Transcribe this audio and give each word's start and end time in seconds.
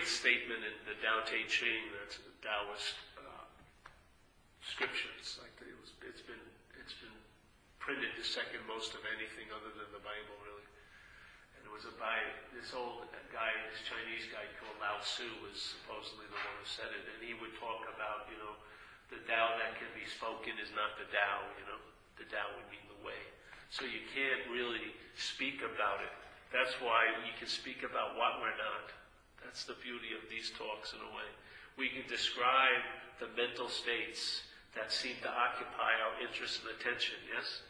great 0.00 0.08
statement 0.08 0.64
in 0.64 0.72
the 0.88 0.96
Tao 1.04 1.20
Te 1.28 1.44
Ching, 1.44 1.92
that's 1.92 2.16
the 2.16 2.32
Taoist 2.40 2.96
uh, 3.20 3.44
scriptures. 4.64 5.36
Like 5.44 5.52
it 5.60 5.76
was, 5.76 5.92
it's 6.08 6.24
been 6.24 6.40
it's 6.80 6.96
been 7.04 7.12
printed 7.76 8.08
the 8.16 8.24
second 8.24 8.64
most 8.64 8.96
of 8.96 9.04
anything 9.12 9.52
other 9.52 9.68
than 9.76 9.92
the 9.92 10.00
Bible, 10.00 10.40
really. 10.40 10.64
And 11.52 11.68
it 11.68 11.72
was 11.76 11.84
a 11.84 11.92
by 12.00 12.16
this 12.56 12.72
old 12.72 13.12
guy, 13.28 13.52
this 13.68 13.84
Chinese 13.84 14.24
guy 14.32 14.48
called 14.56 14.80
Lao 14.80 15.04
Tzu 15.04 15.28
was 15.44 15.60
supposedly 15.60 16.24
the 16.32 16.40
one 16.48 16.56
who 16.56 16.64
said 16.64 16.88
it, 16.96 17.04
and 17.04 17.20
he 17.20 17.36
would 17.36 17.52
talk 17.60 17.84
about, 17.92 18.24
you 18.32 18.40
know, 18.40 18.56
the 19.12 19.20
Tao 19.28 19.52
that 19.60 19.76
can 19.76 19.92
be 19.92 20.08
spoken 20.08 20.56
is 20.64 20.72
not 20.72 20.96
the 20.96 21.12
Tao, 21.12 21.44
you 21.60 21.68
know. 21.68 21.80
The 22.16 22.24
Tao 22.32 22.48
would 22.56 22.72
mean 22.72 22.88
the 22.88 23.04
way. 23.04 23.20
So 23.68 23.84
you 23.84 24.00
can't 24.16 24.48
really 24.48 24.96
speak 25.12 25.60
about 25.60 26.00
it. 26.00 26.14
That's 26.56 26.72
why 26.80 27.20
you 27.28 27.36
can 27.36 27.52
speak 27.52 27.84
about 27.84 28.16
what 28.16 28.40
we're 28.40 28.56
not. 28.56 28.96
That's 29.50 29.66
the 29.66 29.82
beauty 29.82 30.14
of 30.14 30.22
these 30.30 30.54
talks 30.54 30.94
in 30.94 31.02
a 31.02 31.10
way. 31.10 31.26
We 31.74 31.90
can 31.90 32.06
describe 32.06 32.86
the 33.18 33.26
mental 33.34 33.66
states 33.66 34.46
that 34.78 34.94
seem 34.94 35.18
to 35.26 35.30
occupy 35.34 35.90
our 36.06 36.14
interest 36.22 36.62
and 36.62 36.70
attention, 36.78 37.18
yes? 37.26 37.66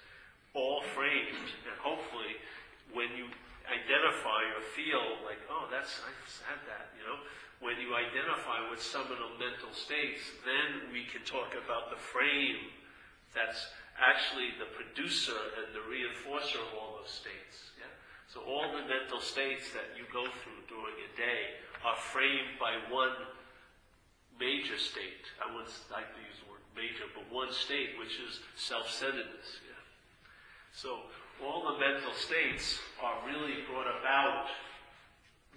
All 0.52 0.84
framed, 0.92 1.48
and 1.64 1.72
hopefully 1.80 2.36
when 2.92 3.08
you 3.16 3.32
identify 3.64 4.44
or 4.52 4.60
feel 4.76 5.24
like, 5.24 5.40
oh, 5.48 5.72
that's, 5.72 6.04
I've 6.04 6.20
had 6.52 6.60
that, 6.68 6.92
you 7.00 7.04
know? 7.08 7.16
When 7.64 7.80
you 7.80 7.96
identify 7.96 8.60
with 8.68 8.84
seminal 8.84 9.32
mental 9.40 9.72
states, 9.72 10.20
then 10.44 10.92
we 10.92 11.08
can 11.08 11.24
talk 11.24 11.56
about 11.56 11.88
the 11.88 11.96
frame 11.96 12.76
that's 13.32 13.72
actually 13.96 14.52
the 14.60 14.68
producer 14.76 15.40
and 15.64 15.72
the 15.72 15.80
reinforcer 15.88 16.60
of 16.60 16.76
all 16.76 17.00
those 17.00 17.08
states. 17.08 17.72
Yeah? 17.80 17.88
So 18.32 18.40
all 18.46 18.70
the 18.70 18.86
mental 18.86 19.20
states 19.20 19.74
that 19.74 19.98
you 19.98 20.06
go 20.12 20.22
through 20.22 20.62
during 20.70 20.94
a 21.02 21.10
day 21.18 21.58
are 21.84 21.96
framed 21.96 22.62
by 22.62 22.78
one 22.86 23.10
major 24.38 24.78
state. 24.78 25.26
I 25.42 25.50
wouldn't 25.50 25.74
like 25.90 26.06
to 26.14 26.20
use 26.22 26.38
the 26.38 26.50
word 26.50 26.62
major, 26.78 27.10
but 27.10 27.26
one 27.34 27.52
state, 27.52 27.98
which 27.98 28.22
is 28.22 28.38
self-centeredness. 28.54 29.58
Yeah? 29.66 29.82
So 30.72 31.10
all 31.42 31.74
the 31.74 31.78
mental 31.82 32.14
states 32.14 32.78
are 33.02 33.18
really 33.26 33.66
brought 33.66 33.90
about 33.90 34.46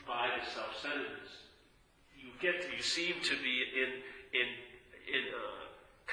by 0.07 0.33
the 0.33 0.43
self-centeredness. 0.49 1.45
You 2.17 2.33
get, 2.41 2.63
to, 2.63 2.75
you 2.75 2.81
seem 2.81 3.21
to 3.21 3.35
be 3.43 3.69
in 3.77 4.01
in 4.33 4.47
in. 5.05 5.23
Uh, 5.29 5.63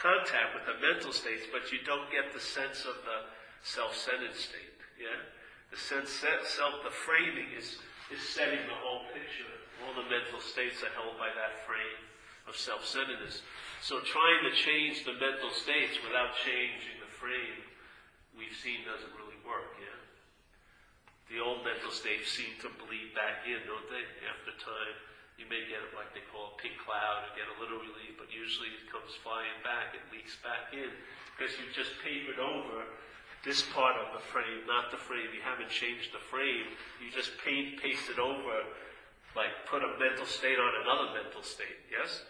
contact 0.01 0.57
with 0.57 0.65
the 0.65 0.81
mental 0.81 1.13
states, 1.13 1.45
but 1.53 1.69
you 1.73 1.79
don't 1.85 2.09
get 2.11 2.33
the 2.33 2.41
sense 2.41 2.89
of 2.89 2.97
the 3.05 3.29
self-centered 3.63 4.35
state. 4.35 4.81
Yeah, 4.97 5.13
the 5.71 5.79
sense 5.79 6.11
self, 6.11 6.83
the 6.83 6.91
framing 6.91 7.55
is 7.55 7.79
is 8.11 8.23
setting 8.35 8.59
the 8.67 8.79
whole 8.83 9.07
picture. 9.15 9.47
All 9.87 9.95
the 9.95 10.07
mental 10.11 10.43
states 10.43 10.83
are 10.83 10.91
held 10.99 11.15
by 11.15 11.31
that 11.31 11.63
frame 11.63 12.03
of 12.51 12.59
self-centeredness. 12.59 13.47
So 13.81 14.03
trying 14.03 14.43
to 14.51 14.53
change 14.53 15.07
the 15.07 15.15
mental 15.15 15.55
states 15.55 15.95
without 16.03 16.35
changing 16.43 16.99
the 16.99 17.09
frame, 17.23 17.63
we've 18.35 18.53
seen 18.59 18.83
doesn't 18.83 19.15
really 19.15 19.39
work. 19.47 19.79
Yeah, 19.79 20.01
the 21.31 21.39
old 21.39 21.63
mental 21.63 21.95
states 21.95 22.35
seem 22.35 22.59
to 22.67 22.69
bleed 22.83 23.15
back 23.15 23.47
in, 23.47 23.63
don't 23.71 23.87
they? 23.87 24.05
After 24.27 24.53
time. 24.59 24.97
You 25.39 25.49
may 25.49 25.65
get 25.71 25.81
like 25.97 26.13
they 26.13 26.21
call 26.29 26.53
a 26.53 26.57
pink 26.61 26.77
cloud 26.85 27.25
and 27.25 27.33
get 27.33 27.49
a 27.49 27.57
little 27.57 27.81
relief, 27.81 28.21
but 28.21 28.29
usually 28.29 28.77
it 28.77 28.85
comes 28.93 29.17
flying 29.25 29.57
back, 29.65 29.97
it 29.97 30.05
leaks 30.13 30.37
back 30.45 30.69
in 30.77 30.93
because 31.33 31.57
you've 31.57 31.73
just 31.73 31.97
papered 32.05 32.37
over 32.37 32.85
this 33.45 33.65
part 33.73 33.97
of 33.97 34.13
the 34.13 34.21
frame, 34.21 34.69
not 34.69 34.91
the 34.91 35.01
frame. 35.01 35.33
You 35.33 35.41
haven't 35.41 35.73
changed 35.73 36.13
the 36.13 36.21
frame. 36.21 36.69
You 37.01 37.09
just 37.09 37.33
paint, 37.41 37.81
paste 37.81 38.13
it 38.13 38.21
over, 38.21 38.69
like 39.33 39.65
put 39.65 39.81
a 39.81 39.97
mental 39.97 40.27
state 40.27 40.61
on 40.61 40.73
another 40.85 41.17
mental 41.17 41.43
state. 41.43 41.81
Yes? 41.89 42.23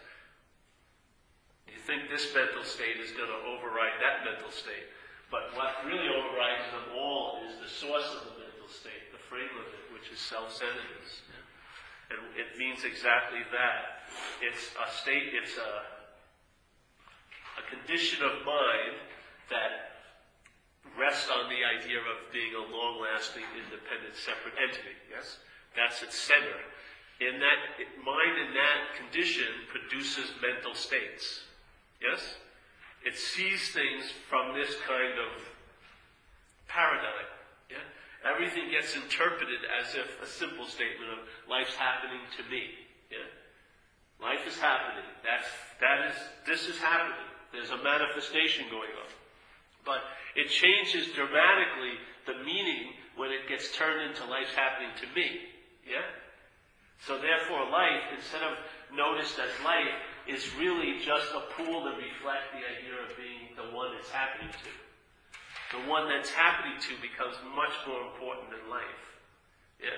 You 1.67 1.79
think 1.83 2.07
this 2.07 2.31
mental 2.31 2.63
state 2.63 2.99
is 2.99 3.11
going 3.11 3.27
to 3.27 3.39
override 3.51 3.99
that 3.99 4.23
mental 4.23 4.51
state. 4.51 4.87
But 5.31 5.51
what 5.55 5.83
really 5.87 6.11
overrides 6.11 6.67
them 6.71 6.95
all 6.95 7.39
is 7.47 7.59
the 7.59 7.71
source 7.71 8.07
of 8.11 8.27
the 8.31 8.35
mental 8.39 8.67
state, 8.67 9.11
the 9.11 9.19
frame 9.19 9.51
of 9.55 9.67
it, 9.71 9.83
which 9.95 10.11
is 10.11 10.19
self-centeredness. 10.19 11.23
And 12.11 12.19
it 12.35 12.59
means 12.59 12.83
exactly 12.83 13.39
that. 13.51 14.03
It's 14.43 14.75
a 14.75 14.87
state, 14.91 15.31
it's 15.31 15.55
a, 15.55 15.87
a 17.55 17.63
condition 17.71 18.19
of 18.23 18.43
mind 18.43 18.99
that 19.47 19.90
rests 20.97 21.29
on 21.29 21.47
the 21.47 21.61
idea 21.63 21.99
of 21.99 22.31
being 22.31 22.53
a 22.55 22.65
long 22.71 23.01
lasting, 23.01 23.43
independent, 23.55 24.15
separate 24.15 24.55
entity. 24.59 24.95
Yes? 25.09 25.37
That's 25.75 26.03
its 26.03 26.17
center. 26.17 26.59
In 27.21 27.39
that, 27.39 27.79
mind 28.03 28.35
in 28.41 28.51
that 28.57 28.97
condition 28.97 29.67
produces 29.69 30.33
mental 30.41 30.73
states. 30.73 31.45
Yes? 32.01 32.19
It 33.05 33.17
sees 33.17 33.71
things 33.71 34.09
from 34.29 34.53
this 34.53 34.75
kind 34.87 35.17
of 35.17 35.31
paradigm. 36.67 37.29
Yeah, 37.69 37.85
Everything 38.21 38.69
gets 38.69 38.95
interpreted 38.95 39.65
as 39.65 39.95
if 39.95 40.21
a 40.21 40.27
simple 40.27 40.65
statement 40.65 41.09
of 41.09 41.19
life's 41.49 41.75
happening 41.75 42.21
to 42.37 42.43
me. 42.49 42.69
Yeah? 43.09 43.25
Life 44.21 44.45
is 44.45 44.57
happening. 44.57 45.09
That's, 45.25 45.49
that 45.81 46.13
is, 46.13 46.17
this 46.45 46.69
is 46.69 46.77
happening. 46.77 47.25
There's 47.51 47.71
a 47.71 47.81
manifestation 47.81 48.65
going 48.69 48.93
on. 48.93 49.09
But 49.85 50.01
it 50.35 50.49
changes 50.49 51.13
dramatically 51.13 51.97
the 52.25 52.43
meaning 52.45 52.93
when 53.15 53.31
it 53.31 53.47
gets 53.49 53.75
turned 53.75 54.09
into 54.09 54.25
life's 54.25 54.53
happening 54.53 54.91
to 55.01 55.07
me. 55.15 55.41
Yeah? 55.85 56.05
So 57.05 57.17
therefore 57.17 57.69
life, 57.69 58.13
instead 58.15 58.43
of 58.43 58.57
noticed 58.93 59.39
as 59.39 59.51
life, 59.65 59.89
is 60.27 60.45
really 60.55 61.01
just 61.01 61.33
a 61.33 61.41
pool 61.57 61.81
to 61.83 61.91
reflect 61.97 62.53
the 62.53 62.61
idea 62.61 62.93
of 63.01 63.17
being 63.17 63.57
the 63.57 63.75
one 63.75 63.89
it's 63.97 64.11
happening 64.11 64.53
to 64.53 64.69
the 65.71 65.79
one 65.87 66.09
that's 66.09 66.29
happening 66.29 66.75
to 66.79 66.91
becomes 66.99 67.35
much 67.55 67.71
more 67.87 68.03
important 68.11 68.51
than 68.51 68.63
life. 68.67 69.03
Yeah. 69.79 69.95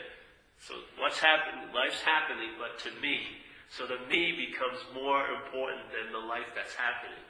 So 0.62 0.78
what's 1.02 1.18
happening? 1.18 1.74
Life's 1.74 2.02
happening, 2.02 2.54
but 2.62 2.78
to 2.86 2.94
me. 3.02 3.26
So 3.74 3.90
the 3.90 3.98
me 4.06 4.38
becomes 4.38 4.78
more 4.94 5.26
important 5.34 5.90
than 5.90 6.14
the 6.14 6.22
life 6.22 6.48
that's 6.54 6.78
happening. 6.78 7.26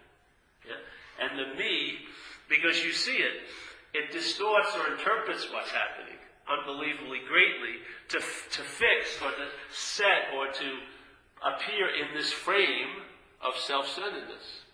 Yeah. 0.67 0.79
And 1.23 1.39
the 1.39 1.55
me, 1.55 2.03
because 2.53 2.85
you 2.85 2.91
see 2.93 3.17
it, 3.17 3.41
it 3.93 4.11
distorts 4.11 4.69
or 4.77 4.93
interprets 4.93 5.49
what's 5.51 5.73
happening 5.73 6.17
unbelievably 6.43 7.23
greatly 7.27 7.79
to, 8.09 8.19
to 8.19 8.61
fix 8.61 9.15
or 9.23 9.31
to 9.31 9.47
set 9.71 10.27
or 10.35 10.51
to 10.51 10.75
appear 11.39 11.87
in 11.87 12.13
this 12.13 12.31
frame 12.31 12.99
of 13.39 13.55
self-centeredness. 13.55 14.67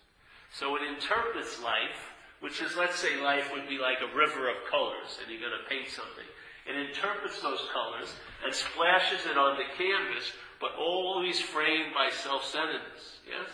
So 0.52 0.74
it 0.76 0.82
interprets 0.82 1.62
life 1.62 2.10
which 2.40 2.60
is, 2.62 2.76
let's 2.76 2.98
say 2.98 3.20
life 3.20 3.52
would 3.52 3.68
be 3.68 3.76
like 3.76 4.00
a 4.00 4.16
river 4.16 4.48
of 4.48 4.56
colors 4.68 5.20
and 5.20 5.30
you're 5.30 5.40
going 5.40 5.52
to 5.52 5.68
paint 5.68 5.88
something. 5.88 6.24
It 6.64 6.76
interprets 6.76 7.40
those 7.40 7.60
colors 7.72 8.08
and 8.44 8.52
splashes 8.52 9.28
it 9.28 9.36
on 9.36 9.60
the 9.60 9.68
canvas, 9.76 10.32
but 10.60 10.72
always 10.76 11.38
framed 11.38 11.92
by 11.92 12.08
self-centeredness. 12.08 13.20
Yes? 13.28 13.48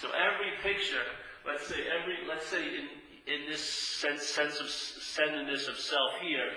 So 0.00 0.08
every 0.16 0.56
picture, 0.64 1.04
let's 1.46 1.68
say 1.68 1.84
every, 1.84 2.24
let's 2.28 2.48
say 2.48 2.64
in, 2.64 2.88
in 3.26 3.48
this 3.48 3.64
sense, 3.64 4.24
sense 4.24 4.60
of 4.60 4.68
centeredness 4.68 5.68
of 5.68 5.78
self 5.78 6.20
here, 6.20 6.52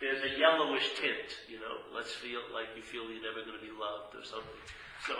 there's 0.00 0.20
a 0.24 0.38
yellowish 0.38 0.96
tint, 1.00 1.28
you 1.48 1.60
know. 1.60 1.80
Let's 1.92 2.12
feel 2.12 2.40
like 2.52 2.72
you 2.76 2.82
feel 2.82 3.08
you're 3.08 3.24
never 3.24 3.44
going 3.44 3.56
to 3.56 3.64
be 3.64 3.72
loved 3.72 4.16
or 4.16 4.24
something. 4.24 4.60
So 5.04 5.16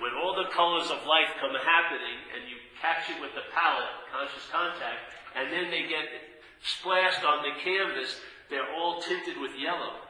when 0.00 0.12
all 0.16 0.36
the 0.36 0.52
colors 0.52 0.88
of 0.92 1.04
life 1.08 1.32
come 1.40 1.56
happening 1.56 2.18
and 2.32 2.48
you 2.48 2.56
catch 2.80 3.08
it 3.08 3.20
with 3.20 3.32
the 3.32 3.44
palette, 3.52 3.96
conscious 4.12 4.44
contact, 4.52 5.12
and 5.36 5.52
then 5.52 5.68
they 5.72 5.88
get 5.88 6.08
splashed 6.60 7.24
on 7.24 7.44
the 7.44 7.56
canvas, 7.60 8.20
they're 8.48 8.68
all 8.72 9.00
tinted 9.00 9.40
with 9.40 9.52
yellow. 9.56 10.00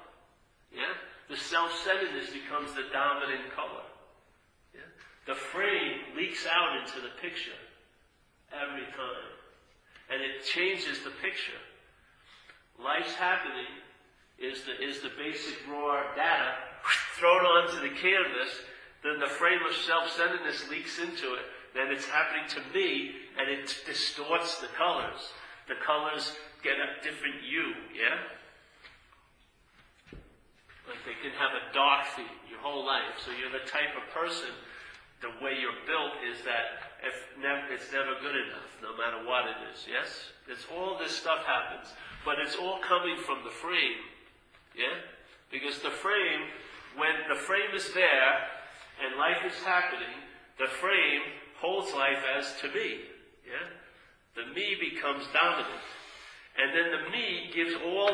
Yeah? 0.70 0.94
The 1.30 1.38
self-centeredness 1.38 2.30
becomes 2.30 2.74
the 2.74 2.90
dominant 2.92 3.50
color. 3.54 3.86
Yeah? 4.74 4.86
The 5.26 5.34
frame 5.34 6.14
leaks 6.14 6.46
out 6.46 6.82
into 6.82 7.02
the 7.02 7.14
picture 7.22 7.58
every 8.54 8.86
time. 8.94 9.33
And 10.10 10.20
it 10.20 10.44
changes 10.44 11.00
the 11.02 11.10
picture. 11.22 11.60
Life's 12.78 13.14
happening 13.14 13.70
is 14.38 14.62
the, 14.64 14.74
is 14.82 15.00
the 15.00 15.10
basic 15.16 15.54
raw 15.70 16.14
data 16.14 16.54
thrown 17.18 17.46
onto 17.46 17.80
the 17.80 17.94
canvas, 17.94 18.50
then 19.02 19.20
the 19.20 19.28
frame 19.28 19.60
of 19.68 19.74
self-centeredness 19.74 20.68
leaks 20.68 20.98
into 20.98 21.34
it, 21.34 21.46
then 21.74 21.90
it's 21.90 22.06
happening 22.06 22.44
to 22.48 22.60
me 22.76 23.12
and 23.38 23.48
it 23.48 23.74
distorts 23.86 24.60
the 24.60 24.68
colors. 24.76 25.32
The 25.68 25.74
colors 25.84 26.32
get 26.62 26.74
a 26.78 27.02
different 27.02 27.36
hue, 27.42 27.72
yeah? 27.94 28.18
Like 30.88 31.00
they 31.06 31.16
can 31.22 31.32
have 31.38 31.56
a 31.56 31.72
dark 31.72 32.06
theme 32.16 32.28
your 32.48 32.60
whole 32.60 32.84
life. 32.84 33.16
So 33.24 33.32
you're 33.32 33.52
the 33.52 33.64
type 33.66 33.96
of 33.96 34.04
person, 34.12 34.52
the 35.22 35.32
way 35.44 35.56
you're 35.56 35.84
built 35.86 36.20
is 36.20 36.44
that 36.44 36.93
if 37.06 37.16
never, 37.40 37.62
it's 37.72 37.92
never 37.92 38.16
good 38.20 38.36
enough, 38.36 38.70
no 38.82 38.96
matter 38.96 39.26
what 39.26 39.46
it 39.46 39.56
is, 39.72 39.86
yes? 39.88 40.32
It's 40.48 40.66
all 40.74 40.98
this 40.98 41.16
stuff 41.16 41.44
happens. 41.44 41.92
But 42.24 42.38
it's 42.38 42.56
all 42.56 42.78
coming 42.80 43.16
from 43.18 43.44
the 43.44 43.50
frame, 43.50 44.00
yeah? 44.74 45.04
Because 45.52 45.80
the 45.80 45.90
frame, 45.90 46.48
when 46.96 47.14
the 47.28 47.36
frame 47.36 47.74
is 47.74 47.92
there, 47.92 48.48
and 49.02 49.18
life 49.18 49.42
is 49.46 49.56
happening, 49.62 50.14
the 50.58 50.66
frame 50.66 51.22
holds 51.60 51.92
life 51.94 52.22
as 52.38 52.54
to 52.60 52.68
be. 52.70 53.00
Yeah? 53.44 53.68
The 54.36 54.52
me 54.54 54.76
becomes 54.78 55.24
dominant. 55.32 55.84
And 56.56 56.70
then 56.74 56.90
the 56.92 57.10
me 57.10 57.50
gives 57.52 57.74
all, 57.84 58.10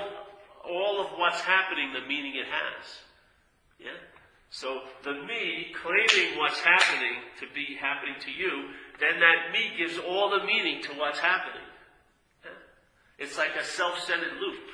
all 0.64 1.00
of 1.00 1.18
what's 1.18 1.40
happening 1.40 1.92
the 1.92 2.06
meaning 2.06 2.34
it 2.36 2.46
has. 2.46 2.84
Yeah? 3.78 3.98
So 4.50 4.82
the 5.04 5.14
me 5.14 5.72
claiming 5.80 6.36
what's 6.36 6.60
happening 6.60 7.22
to 7.38 7.46
be 7.54 7.78
happening 7.80 8.16
to 8.20 8.30
you, 8.30 8.74
then 8.98 9.20
that 9.20 9.52
me 9.52 9.78
gives 9.78 9.96
all 9.98 10.30
the 10.30 10.44
meaning 10.44 10.82
to 10.82 10.92
what's 10.98 11.20
happening. 11.20 11.62
It's 13.18 13.38
like 13.38 13.54
a 13.54 13.64
self-centered 13.64 14.40
loop. 14.40 14.66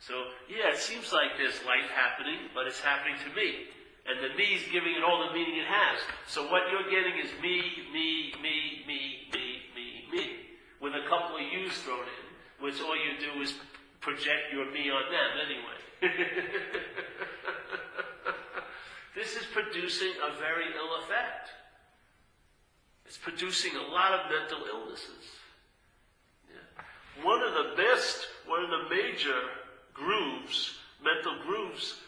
So, 0.00 0.14
yeah, 0.48 0.72
it 0.72 0.78
seems 0.78 1.12
like 1.12 1.36
there's 1.36 1.58
life 1.66 1.90
happening, 1.92 2.48
but 2.54 2.66
it's 2.66 2.80
happening 2.80 3.16
to 3.24 3.34
me. 3.34 3.66
And 4.06 4.20
the 4.22 4.36
me 4.36 4.54
is 4.54 4.64
giving 4.72 4.94
it 4.94 5.02
all 5.02 5.26
the 5.28 5.34
meaning 5.34 5.58
it 5.58 5.66
has. 5.66 6.00
So 6.26 6.44
what 6.48 6.70
you're 6.70 6.88
getting 6.88 7.18
is 7.18 7.30
me, 7.42 7.60
me, 7.92 8.32
me, 8.40 8.84
me, 8.86 9.28
me, 9.32 9.46
me, 9.74 9.86
me, 10.12 10.24
with 10.80 10.94
a 10.94 11.08
couple 11.08 11.36
of 11.36 11.42
yous 11.52 11.76
thrown 11.82 12.04
in, 12.04 12.64
which 12.64 12.80
all 12.80 12.96
you 12.96 13.18
do 13.18 13.42
is 13.42 13.54
project 14.00 14.52
your 14.52 14.70
me 14.72 14.88
on 14.88 15.04
them 15.10 15.32
anyway. 15.44 15.78
this 19.14 19.36
is 19.36 19.46
producing 19.52 20.12
a 20.22 20.38
very 20.38 20.66
ill 20.76 21.02
effect. 21.02 21.50
It's 23.04 23.18
producing 23.18 23.74
a 23.74 23.90
lot 23.90 24.12
of 24.12 24.30
mental 24.30 24.66
illnesses. 24.70 25.26
Yeah. 26.46 27.24
One 27.24 27.42
of 27.42 27.54
the 27.54 27.74
best, 27.76 28.28
one 28.46 28.62
of 28.62 28.70
the 28.70 28.88
major 28.88 29.40
grooves, 29.94 30.78
mental 31.02 31.42
grooves, 31.42 31.98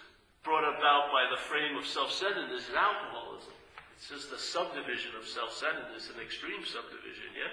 brought 0.45 0.63
about 0.63 1.11
by 1.11 1.27
the 1.31 1.43
frame 1.43 1.77
of 1.77 1.87
self-centeredness 1.87 2.69
is 2.69 2.75
alcoholism. 2.75 3.55
It's 3.97 4.09
just 4.09 4.33
a 4.33 4.39
subdivision 4.39 5.15
of 5.19 5.27
self-centeredness, 5.27 6.11
an 6.11 6.23
extreme 6.23 6.67
subdivision, 6.67 7.31
yeah? 7.35 7.51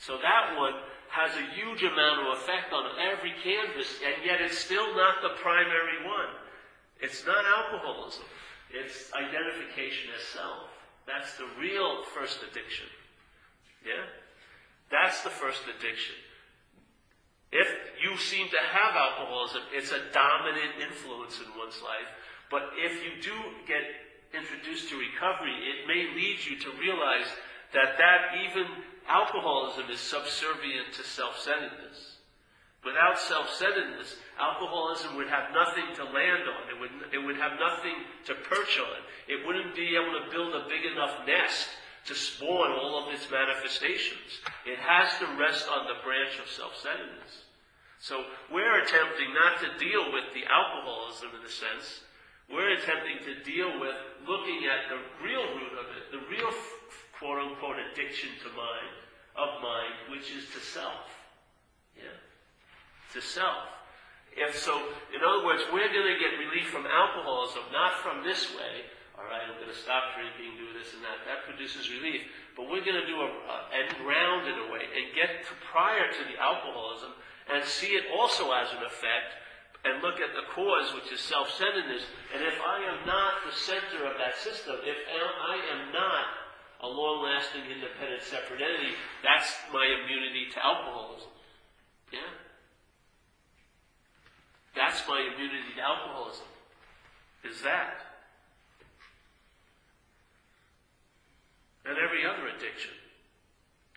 So 0.00 0.16
that 0.20 0.56
one 0.56 0.74
has 1.08 1.32
a 1.36 1.52
huge 1.56 1.82
amount 1.82 2.24
of 2.24 2.38
effect 2.38 2.72
on 2.72 2.96
every 3.00 3.32
canvas, 3.44 3.88
and 4.04 4.24
yet 4.24 4.40
it's 4.40 4.58
still 4.58 4.94
not 4.96 5.20
the 5.20 5.36
primary 5.40 6.04
one. 6.04 6.32
It's 7.00 7.24
not 7.26 7.44
alcoholism. 7.44 8.24
It's 8.72 9.10
identification 9.12 10.10
as 10.14 10.22
self. 10.30 10.70
That's 11.06 11.36
the 11.36 11.48
real 11.58 12.04
first 12.14 12.38
addiction. 12.42 12.86
Yeah? 13.84 14.06
That's 14.90 15.22
the 15.22 15.30
first 15.30 15.62
addiction. 15.66 16.14
If 17.52 17.66
you 18.02 18.16
seem 18.16 18.48
to 18.48 18.62
have 18.62 18.94
alcoholism, 18.94 19.62
it's 19.72 19.90
a 19.90 20.06
dominant 20.14 20.78
influence 20.78 21.40
in 21.40 21.58
one's 21.58 21.82
life. 21.82 22.06
But 22.50 22.62
if 22.78 23.02
you 23.02 23.20
do 23.22 23.34
get 23.66 23.82
introduced 24.34 24.88
to 24.90 24.98
recovery, 24.98 25.54
it 25.54 25.86
may 25.86 26.14
lead 26.14 26.38
you 26.46 26.58
to 26.60 26.70
realize 26.78 27.26
that 27.74 27.98
that 27.98 28.38
even 28.46 28.66
alcoholism 29.08 29.90
is 29.90 29.98
subservient 29.98 30.94
to 30.94 31.02
self-centeredness. 31.02 32.19
Without 32.84 33.18
self-centeredness, 33.18 34.16
alcoholism 34.40 35.16
would 35.16 35.28
have 35.28 35.52
nothing 35.52 35.84
to 35.96 36.04
land 36.04 36.48
on. 36.48 36.64
It 36.72 36.80
would, 36.80 36.94
it 37.12 37.20
would 37.20 37.36
have 37.36 37.60
nothing 37.60 38.08
to 38.24 38.34
perch 38.48 38.80
on. 38.80 39.04
It 39.28 39.44
wouldn't 39.46 39.76
be 39.76 39.96
able 39.96 40.16
to 40.16 40.30
build 40.32 40.54
a 40.56 40.68
big 40.68 40.88
enough 40.88 41.12
nest 41.26 41.68
to 42.06 42.14
spawn 42.14 42.72
all 42.72 43.04
of 43.04 43.12
its 43.12 43.28
manifestations. 43.30 44.40
It 44.64 44.78
has 44.80 45.12
to 45.20 45.28
rest 45.36 45.68
on 45.68 45.84
the 45.86 46.00
branch 46.00 46.40
of 46.40 46.48
self-centeredness. 46.48 47.44
So 48.00 48.24
we're 48.48 48.80
attempting 48.80 49.36
not 49.36 49.60
to 49.60 49.76
deal 49.76 50.08
with 50.08 50.32
the 50.32 50.48
alcoholism 50.48 51.36
in 51.36 51.44
a 51.44 51.52
sense. 51.52 52.00
We're 52.48 52.80
attempting 52.80 53.20
to 53.28 53.44
deal 53.44 53.78
with 53.78 53.94
looking 54.26 54.64
at 54.64 54.88
the 54.88 55.04
real 55.20 55.44
root 55.52 55.76
of 55.76 55.86
it, 56.00 56.08
the 56.10 56.24
real 56.32 56.48
quote 57.20 57.44
unquote 57.44 57.76
addiction 57.92 58.30
to 58.40 58.48
mind, 58.56 58.96
of 59.36 59.60
mind, 59.60 60.16
which 60.16 60.32
is 60.32 60.48
to 60.56 60.60
self. 60.64 61.04
Yeah. 61.94 62.16
To 63.14 63.20
self. 63.20 63.66
If 64.36 64.54
so, 64.54 64.78
in 65.10 65.18
other 65.18 65.44
words, 65.44 65.66
we're 65.74 65.90
going 65.90 66.06
to 66.06 66.18
get 66.22 66.38
relief 66.38 66.70
from 66.70 66.86
alcoholism, 66.86 67.66
not 67.74 67.98
from 67.98 68.22
this 68.22 68.54
way, 68.54 68.86
all 69.20 69.28
right, 69.28 69.44
I'm 69.44 69.60
going 69.60 69.68
to 69.68 69.76
stop 69.76 70.16
drinking, 70.16 70.56
do 70.56 70.72
this 70.72 70.96
and 70.96 71.04
that. 71.04 71.20
That 71.28 71.44
produces 71.44 71.92
relief. 71.92 72.24
But 72.56 72.72
we're 72.72 72.80
going 72.80 72.96
to 72.96 73.04
do 73.04 73.20
a, 73.20 73.28
a 73.28 73.56
end 73.68 74.00
round 74.00 74.48
in 74.48 74.56
a 74.56 74.66
way 74.72 74.88
and 74.88 75.12
get 75.12 75.44
to 75.44 75.52
prior 75.68 76.08
to 76.08 76.22
the 76.24 76.40
alcoholism 76.40 77.12
and 77.52 77.60
see 77.60 77.92
it 78.00 78.08
also 78.16 78.48
as 78.56 78.72
an 78.72 78.80
effect 78.80 79.36
and 79.84 80.00
look 80.00 80.24
at 80.24 80.32
the 80.32 80.48
cause, 80.56 80.96
which 80.96 81.12
is 81.12 81.20
self-centeredness. 81.20 82.08
And 82.32 82.40
if 82.48 82.56
I 82.64 82.80
am 82.88 83.04
not 83.04 83.44
the 83.44 83.52
center 83.52 84.08
of 84.08 84.16
that 84.16 84.40
system, 84.40 84.80
if 84.88 84.98
I 85.04 85.56
am 85.68 85.92
not 85.92 86.24
a 86.80 86.88
long-lasting, 86.88 87.68
independent, 87.68 88.24
separate 88.24 88.64
entity, 88.64 88.96
that's 89.20 89.52
my 89.68 89.84
immunity 89.84 90.48
to 90.56 90.58
alcoholism. 90.64 91.28
Yeah? 92.08 92.39
That's 95.00 95.08
my 95.08 95.24
immunity 95.32 95.72
to 95.76 95.80
alcoholism. 95.80 96.44
Is 97.48 97.62
that. 97.62 98.04
and 101.88 101.96
every 101.96 102.22
other 102.28 102.46
addiction. 102.52 102.92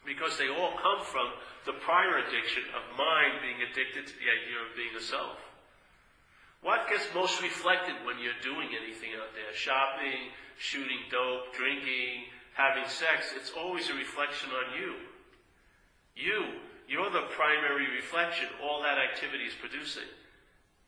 Because 0.08 0.40
they 0.40 0.48
all 0.48 0.72
come 0.80 1.04
from 1.04 1.30
the 1.68 1.76
prior 1.84 2.24
addiction 2.24 2.64
of 2.74 2.98
mind 2.98 3.44
being 3.44 3.60
addicted 3.60 4.08
to 4.08 4.16
the 4.16 4.32
idea 4.32 4.58
of 4.64 4.74
being 4.74 4.96
a 4.98 5.04
self. 5.04 5.38
What 6.64 6.88
gets 6.88 7.06
most 7.14 7.44
reflected 7.44 8.00
when 8.08 8.18
you're 8.24 8.40
doing 8.42 8.72
anything 8.72 9.12
out 9.20 9.36
there? 9.36 9.52
Shopping, 9.54 10.32
shooting 10.58 11.06
dope, 11.12 11.54
drinking, 11.54 12.32
having 12.56 12.88
sex. 12.88 13.36
It's 13.36 13.52
always 13.52 13.92
a 13.92 14.00
reflection 14.00 14.50
on 14.56 14.80
you. 14.80 14.96
You, 16.16 16.64
you're 16.88 17.12
the 17.12 17.28
primary 17.36 17.92
reflection 17.92 18.48
all 18.64 18.82
that 18.82 18.98
activity 18.98 19.44
is 19.44 19.54
producing. 19.60 20.08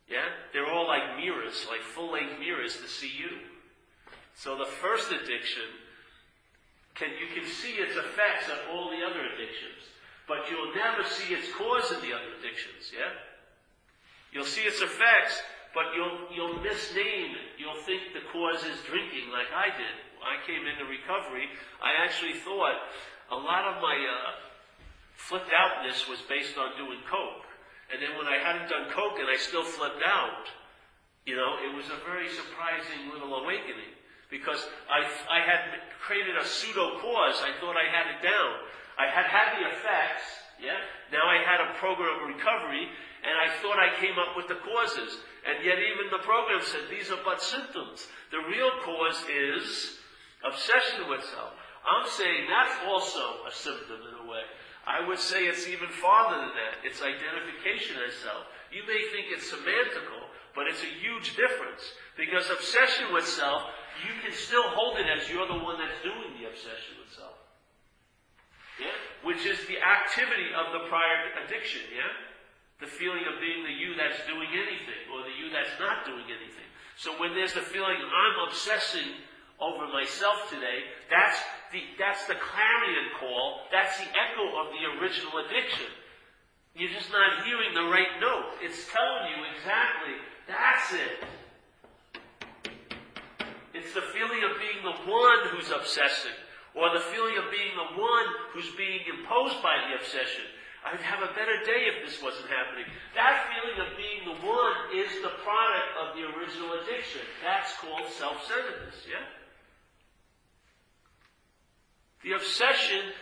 Yeah? 0.10 0.30
They're 0.54 0.70
all 0.70 0.88
like 0.88 1.18
mirrors, 1.18 1.66
like 1.70 1.82
full 1.82 2.12
length 2.12 2.40
mirrors 2.40 2.78
to 2.78 2.88
see 2.88 3.12
you. 3.12 3.42
So 4.36 4.58
the 4.58 4.66
first 4.66 5.12
addiction 5.12 5.70
can, 6.96 7.10
you 7.20 7.28
can 7.34 7.50
see 7.50 7.76
its 7.80 7.96
effects 7.96 8.48
on 8.52 8.60
all 8.72 8.90
the 8.90 9.04
other 9.04 9.20
addictions, 9.20 9.84
but 10.28 10.48
you'll 10.50 10.76
never 10.76 11.04
see 11.04 11.34
its 11.34 11.52
cause 11.54 11.92
in 11.92 12.00
the 12.00 12.16
other 12.16 12.32
addictions, 12.40 12.92
yeah? 12.96 13.12
You'll 14.32 14.48
see 14.48 14.64
its 14.64 14.82
effects, 14.82 15.44
but 15.76 15.92
you'll, 15.96 16.32
you'll 16.32 16.60
misname 16.64 17.36
it. 17.36 17.60
You'll 17.60 17.84
think 17.84 18.16
the 18.16 18.24
cause 18.32 18.64
is 18.64 18.80
drinking 18.88 19.28
like 19.32 19.52
I 19.52 19.76
did. 19.76 19.96
When 20.20 20.28
I 20.32 20.40
came 20.48 20.64
into 20.64 20.88
recovery, 20.88 21.52
I 21.84 22.04
actually 22.04 22.40
thought 22.40 22.80
a 23.32 23.36
lot 23.36 23.76
of 23.76 23.84
my 23.84 23.96
uh, 23.96 24.32
flipped 25.16 25.52
outness 25.52 26.08
was 26.08 26.24
based 26.28 26.58
on 26.58 26.80
doing 26.80 27.00
coke. 27.12 27.35
And 27.94 28.02
then 28.02 28.18
when 28.18 28.26
I 28.26 28.42
hadn't 28.42 28.70
done 28.70 28.90
coke 28.92 29.20
and 29.20 29.30
I 29.30 29.38
still 29.38 29.64
flipped 29.64 30.02
out, 30.02 30.50
you 31.26 31.36
know, 31.36 31.58
it 31.62 31.74
was 31.74 31.86
a 31.90 32.00
very 32.06 32.30
surprising 32.30 33.10
little 33.14 33.34
awakening 33.42 33.94
because 34.30 34.62
I, 34.90 35.06
I 35.30 35.42
had 35.42 35.82
created 36.02 36.38
a 36.38 36.46
pseudo 36.46 37.02
cause. 37.02 37.42
I 37.42 37.54
thought 37.62 37.78
I 37.78 37.90
had 37.90 38.18
it 38.18 38.22
down. 38.22 38.52
I 38.98 39.10
had 39.10 39.26
had 39.26 39.60
the 39.60 39.70
effects, 39.70 40.26
yeah. 40.62 40.80
Now 41.12 41.28
I 41.28 41.44
had 41.44 41.60
a 41.60 41.76
program 41.78 42.16
of 42.16 42.30
recovery, 42.30 42.88
and 43.26 43.36
I 43.36 43.52
thought 43.60 43.78
I 43.78 44.00
came 44.00 44.18
up 44.18 44.38
with 44.38 44.48
the 44.48 44.62
causes. 44.64 45.20
And 45.46 45.62
yet 45.66 45.78
even 45.78 46.10
the 46.10 46.24
program 46.26 46.62
said 46.64 46.90
these 46.90 47.12
are 47.12 47.22
but 47.26 47.42
symptoms. 47.42 48.08
The 48.32 48.42
real 48.50 48.72
cause 48.82 49.20
is 49.30 50.00
obsession 50.46 51.10
with 51.10 51.22
self. 51.26 51.54
I'm 51.86 52.08
saying 52.10 52.50
that's 52.50 52.78
also 52.88 53.46
a 53.46 53.54
symptom 53.54 54.02
in 54.10 54.26
a 54.26 54.30
way. 54.30 54.42
I 54.86 55.06
would 55.06 55.20
say 55.20 55.46
it's 55.46 55.68
even 55.68 55.90
farther 55.90 56.38
than 56.38 56.54
that. 56.54 56.86
It's 56.86 57.02
identification 57.02 57.98
as 58.06 58.14
self. 58.22 58.46
You 58.70 58.86
may 58.86 59.02
think 59.12 59.34
it's 59.34 59.50
semantical, 59.50 60.30
but 60.54 60.68
it's 60.70 60.84
a 60.84 60.94
huge 61.02 61.36
difference. 61.36 61.82
Because 62.16 62.50
obsession 62.50 63.14
with 63.14 63.26
self 63.26 63.66
you 64.04 64.14
can 64.20 64.36
still 64.36 64.68
hold 64.76 65.00
it 65.00 65.08
as 65.08 65.30
you're 65.32 65.48
the 65.48 65.62
one 65.64 65.80
that's 65.80 66.02
doing 66.04 66.36
the 66.36 66.52
obsession 66.52 67.00
with 67.00 67.12
self. 67.16 67.38
Yeah? 68.76 68.92
Which 69.24 69.48
is 69.48 69.56
the 69.72 69.80
activity 69.80 70.52
of 70.52 70.76
the 70.76 70.92
prior 70.92 71.32
addiction, 71.40 71.88
yeah? 71.96 72.12
The 72.84 72.92
feeling 72.92 73.24
of 73.24 73.40
being 73.40 73.64
the 73.64 73.72
you 73.72 73.96
that's 73.96 74.20
doing 74.28 74.52
anything, 74.52 75.08
or 75.16 75.24
the 75.24 75.32
you 75.32 75.48
that's 75.48 75.72
not 75.80 76.04
doing 76.04 76.28
anything. 76.28 76.68
So 77.00 77.16
when 77.16 77.32
there's 77.32 77.56
the 77.56 77.64
feeling, 77.64 77.96
I'm 77.96 78.36
obsessing 78.52 79.16
over 79.60 79.88
myself 79.88 80.50
today, 80.50 80.84
that's 81.10 81.40
the, 81.72 81.80
that's 81.98 82.26
the 82.28 82.36
clarion 82.36 83.08
call, 83.20 83.64
that's 83.72 83.98
the 83.98 84.10
echo 84.12 84.46
of 84.60 84.68
the 84.76 84.82
original 85.00 85.40
addiction. 85.48 85.88
You're 86.76 86.92
just 86.92 87.12
not 87.12 87.46
hearing 87.48 87.72
the 87.74 87.88
right 87.88 88.20
note. 88.20 88.60
It's 88.60 88.84
telling 88.92 89.32
you 89.32 89.40
exactly, 89.56 90.16
that's 90.44 90.92
it. 90.92 91.18
It's 93.72 93.94
the 93.96 94.04
feeling 94.12 94.44
of 94.44 94.60
being 94.60 94.84
the 94.84 95.00
one 95.08 95.52
who's 95.52 95.72
obsessing, 95.72 96.36
or 96.76 96.92
the 96.92 97.04
feeling 97.12 97.40
of 97.40 97.48
being 97.52 97.76
the 97.76 97.96
one 97.96 98.28
who's 98.52 98.72
being 98.76 99.08
imposed 99.08 99.64
by 99.64 99.76
the 99.88 100.00
obsession. 100.00 100.44
I'd 100.86 101.02
have 101.02 101.24
a 101.24 101.34
better 101.34 101.64
day 101.66 101.90
if 101.90 102.06
this 102.06 102.22
wasn't 102.22 102.52
happening. 102.52 102.86
That 103.16 103.50
feeling 103.50 103.80
of 103.82 103.98
being 103.98 104.22
the 104.28 104.38
one 104.46 104.76
is 104.94 105.10
the 105.24 105.34
product 105.42 105.90
of 105.98 106.14
the 106.14 106.28
original 106.30 106.78
addiction. 106.84 107.24
That's 107.42 107.74
called 107.82 108.06
self-centeredness, 108.12 109.08
yeah? 109.10 109.26
The 112.26 112.34
obsession 112.34 113.14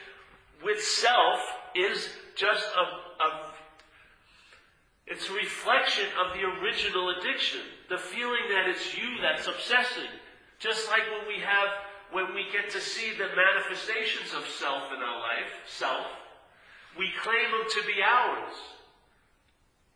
with 0.63 0.81
self 0.81 1.41
is 1.75 2.07
just 2.35 2.63
a, 2.63 2.81
a 3.25 3.53
it's 5.07 5.29
a 5.29 5.33
reflection 5.33 6.05
of 6.23 6.33
the 6.33 6.43
original 6.45 7.09
addiction. 7.09 7.59
The 7.89 7.97
feeling 7.97 8.47
that 8.49 8.69
it's 8.69 8.97
you 8.97 9.19
that's 9.21 9.45
obsessing. 9.47 10.09
Just 10.57 10.87
like 10.87 11.01
when 11.11 11.27
we 11.27 11.43
have, 11.43 11.67
when 12.13 12.33
we 12.33 12.45
get 12.53 12.69
to 12.71 12.79
see 12.79 13.11
the 13.11 13.27
manifestations 13.35 14.33
of 14.33 14.47
self 14.47 14.83
in 14.95 15.03
our 15.03 15.19
life, 15.19 15.51
self, 15.67 16.07
we 16.97 17.11
claim 17.21 17.51
them 17.51 17.67
to 17.69 17.81
be 17.85 18.01
ours. 18.01 18.55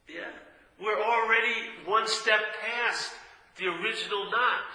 Yeah. 0.10 0.36
We're 0.84 1.02
already 1.02 1.72
one 1.86 2.08
step 2.08 2.42
past 2.62 3.14
the 3.56 3.68
original 3.68 4.30
knot. 4.30 4.68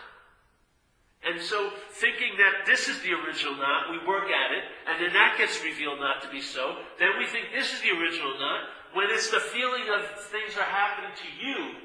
And 1.22 1.40
so, 1.40 1.70
thinking 2.02 2.34
that 2.38 2.66
this 2.66 2.88
is 2.88 2.98
the 3.02 3.14
original 3.14 3.54
knot, 3.54 3.94
we 3.94 4.02
work 4.02 4.26
at 4.26 4.50
it, 4.50 4.64
and 4.90 4.98
then 4.98 5.14
that 5.14 5.38
gets 5.38 5.62
revealed 5.62 6.02
not 6.02 6.18
to 6.22 6.28
be 6.28 6.42
so. 6.42 6.82
Then 6.98 7.14
we 7.18 7.30
think 7.30 7.54
this 7.54 7.70
is 7.70 7.80
the 7.80 7.94
original 7.94 8.34
knot, 8.38 8.66
when 8.92 9.06
it's 9.10 9.30
the 9.30 9.38
feeling 9.38 9.86
of 9.86 10.02
things 10.34 10.58
are 10.58 10.66
happening 10.66 11.14
to 11.14 11.28
you, 11.38 11.78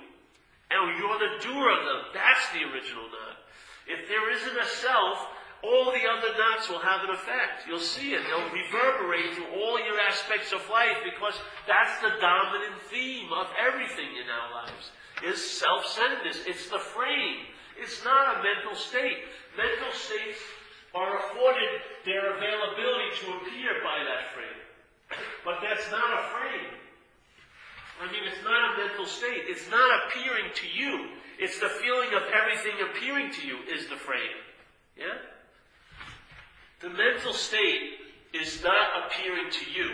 and 0.73 0.97
you're 0.97 1.21
the 1.21 1.37
doer 1.45 1.69
of 1.69 1.85
them. 1.85 2.01
That's 2.17 2.49
the 2.49 2.65
original 2.65 3.05
knot. 3.13 3.37
If 3.85 4.09
there 4.09 4.25
isn't 4.33 4.57
a 4.57 4.67
self, 4.81 5.21
all 5.63 5.93
the 5.93 6.05
other 6.05 6.33
knots 6.37 6.69
will 6.69 6.81
have 6.81 7.05
an 7.05 7.13
effect. 7.13 7.69
You'll 7.69 7.79
see 7.79 8.13
it. 8.13 8.21
They'll 8.25 8.49
reverberate 8.49 9.33
through 9.33 9.53
all 9.53 9.77
your 9.85 9.99
aspects 9.99 10.51
of 10.51 10.65
life 10.69 10.97
because 11.05 11.33
that's 11.69 12.01
the 12.01 12.19
dominant 12.19 12.81
theme 12.89 13.29
of 13.31 13.47
everything 13.57 14.17
in 14.17 14.29
our 14.29 14.65
lives 14.65 14.91
is 15.25 15.41
self-centeredness. 15.41 16.43
It's 16.45 16.69
the 16.69 16.79
frame. 16.79 17.49
It's 17.79 18.03
not 18.03 18.37
a 18.37 18.43
mental 18.43 18.75
state. 18.75 19.23
Mental 19.55 19.91
states 19.93 20.39
are 20.93 21.17
afforded 21.19 21.81
their 22.05 22.35
availability 22.35 23.09
to 23.21 23.37
appear 23.37 23.81
by 23.83 24.01
that 24.03 24.33
frame. 24.33 24.61
But 25.45 25.59
that's 25.61 25.89
not 25.91 26.19
a 26.19 26.23
frame. 26.33 26.73
I 28.01 28.11
mean, 28.11 28.23
it's 28.25 28.43
not 28.43 28.73
a 28.73 28.77
mental 28.77 29.05
state. 29.05 29.45
It's 29.47 29.69
not 29.69 30.05
appearing 30.05 30.51
to 30.53 30.67
you. 30.67 31.09
It's 31.39 31.59
the 31.59 31.69
feeling 31.69 32.13
of 32.13 32.23
everything 32.33 32.73
appearing 32.81 33.31
to 33.33 33.47
you 33.47 33.57
is 33.73 33.87
the 33.87 33.95
frame. 33.95 34.37
Yeah? 34.97 35.17
The 36.81 36.89
mental 36.89 37.33
state 37.33 38.01
is 38.33 38.61
not 38.63 39.05
appearing 39.05 39.49
to 39.51 39.71
you. 39.71 39.89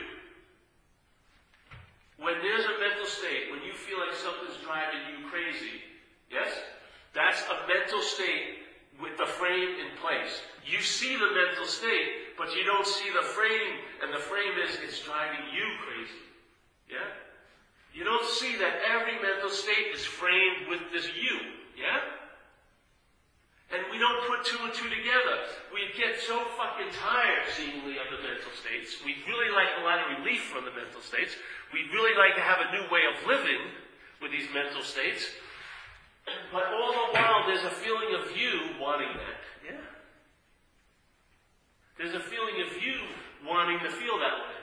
When 2.18 2.36
there's 2.42 2.66
a 2.66 2.80
mental 2.80 3.06
state, 3.06 3.52
when 3.52 3.64
you 3.64 3.74
feel 3.74 4.00
like 4.00 4.16
something's 4.16 4.60
driving 4.64 5.00
you 5.12 5.28
crazy, 5.30 5.84
yes? 6.32 6.52
That's 7.14 7.42
a 7.46 7.68
mental 7.68 8.02
state 8.02 8.66
with 9.02 9.18
the 9.18 9.26
frame 9.26 9.78
in 9.80 9.90
place. 10.02 10.42
You 10.66 10.82
see 10.82 11.14
the 11.16 11.30
mental 11.30 11.66
state, 11.66 12.38
but 12.38 12.56
you 12.56 12.64
don't 12.64 12.88
see 12.88 13.10
the 13.14 13.26
frame, 13.26 13.74
and 14.02 14.14
the 14.14 14.20
frame 14.20 14.58
is 14.66 14.78
it's 14.82 15.02
driving 15.02 15.46
you 15.54 15.66
crazy. 15.86 16.24
Yeah? 16.90 17.10
You 17.94 18.04
don't 18.04 18.26
see 18.26 18.58
that 18.58 18.82
every 18.90 19.22
mental 19.22 19.50
state 19.50 19.94
is 19.94 20.02
framed 20.02 20.70
with 20.70 20.82
this 20.92 21.06
you. 21.14 21.38
Yeah? 21.78 22.02
And 23.74 23.82
we 23.90 23.98
don't 23.98 24.22
put 24.30 24.46
two 24.46 24.62
and 24.66 24.74
two 24.74 24.90
together. 24.90 25.50
We 25.74 25.90
get 25.98 26.18
so 26.22 26.38
fucking 26.58 26.94
tired, 26.94 27.46
seemingly, 27.54 27.98
of 27.98 28.10
the 28.14 28.22
mental 28.22 28.54
states. 28.54 29.02
We 29.02 29.18
really 29.26 29.50
like 29.50 29.70
a 29.82 29.86
lot 29.86 30.02
of 30.02 30.22
relief 30.22 30.46
from 30.50 30.66
the 30.66 30.74
mental 30.74 31.02
states. 31.02 31.34
We'd 31.74 31.90
really 31.90 32.14
like 32.14 32.38
to 32.38 32.46
have 32.46 32.62
a 32.62 32.70
new 32.70 32.86
way 32.94 33.06
of 33.10 33.18
living 33.26 33.62
with 34.22 34.30
these 34.30 34.46
mental 34.54 34.86
states. 34.86 35.26
But 36.52 36.66
all 36.68 36.92
the 36.94 37.14
while, 37.14 37.48
there's 37.48 37.64
a 37.64 37.70
feeling 37.70 38.16
of 38.16 38.38
you 38.38 38.80
wanting 38.80 39.10
that. 39.10 39.42
Yeah. 39.66 39.82
There's 41.98 42.14
a 42.14 42.20
feeling 42.20 42.62
of 42.66 42.82
you 42.82 42.96
wanting 43.46 43.80
to 43.80 43.90
feel 43.90 44.18
that 44.20 44.38
way. 44.48 44.60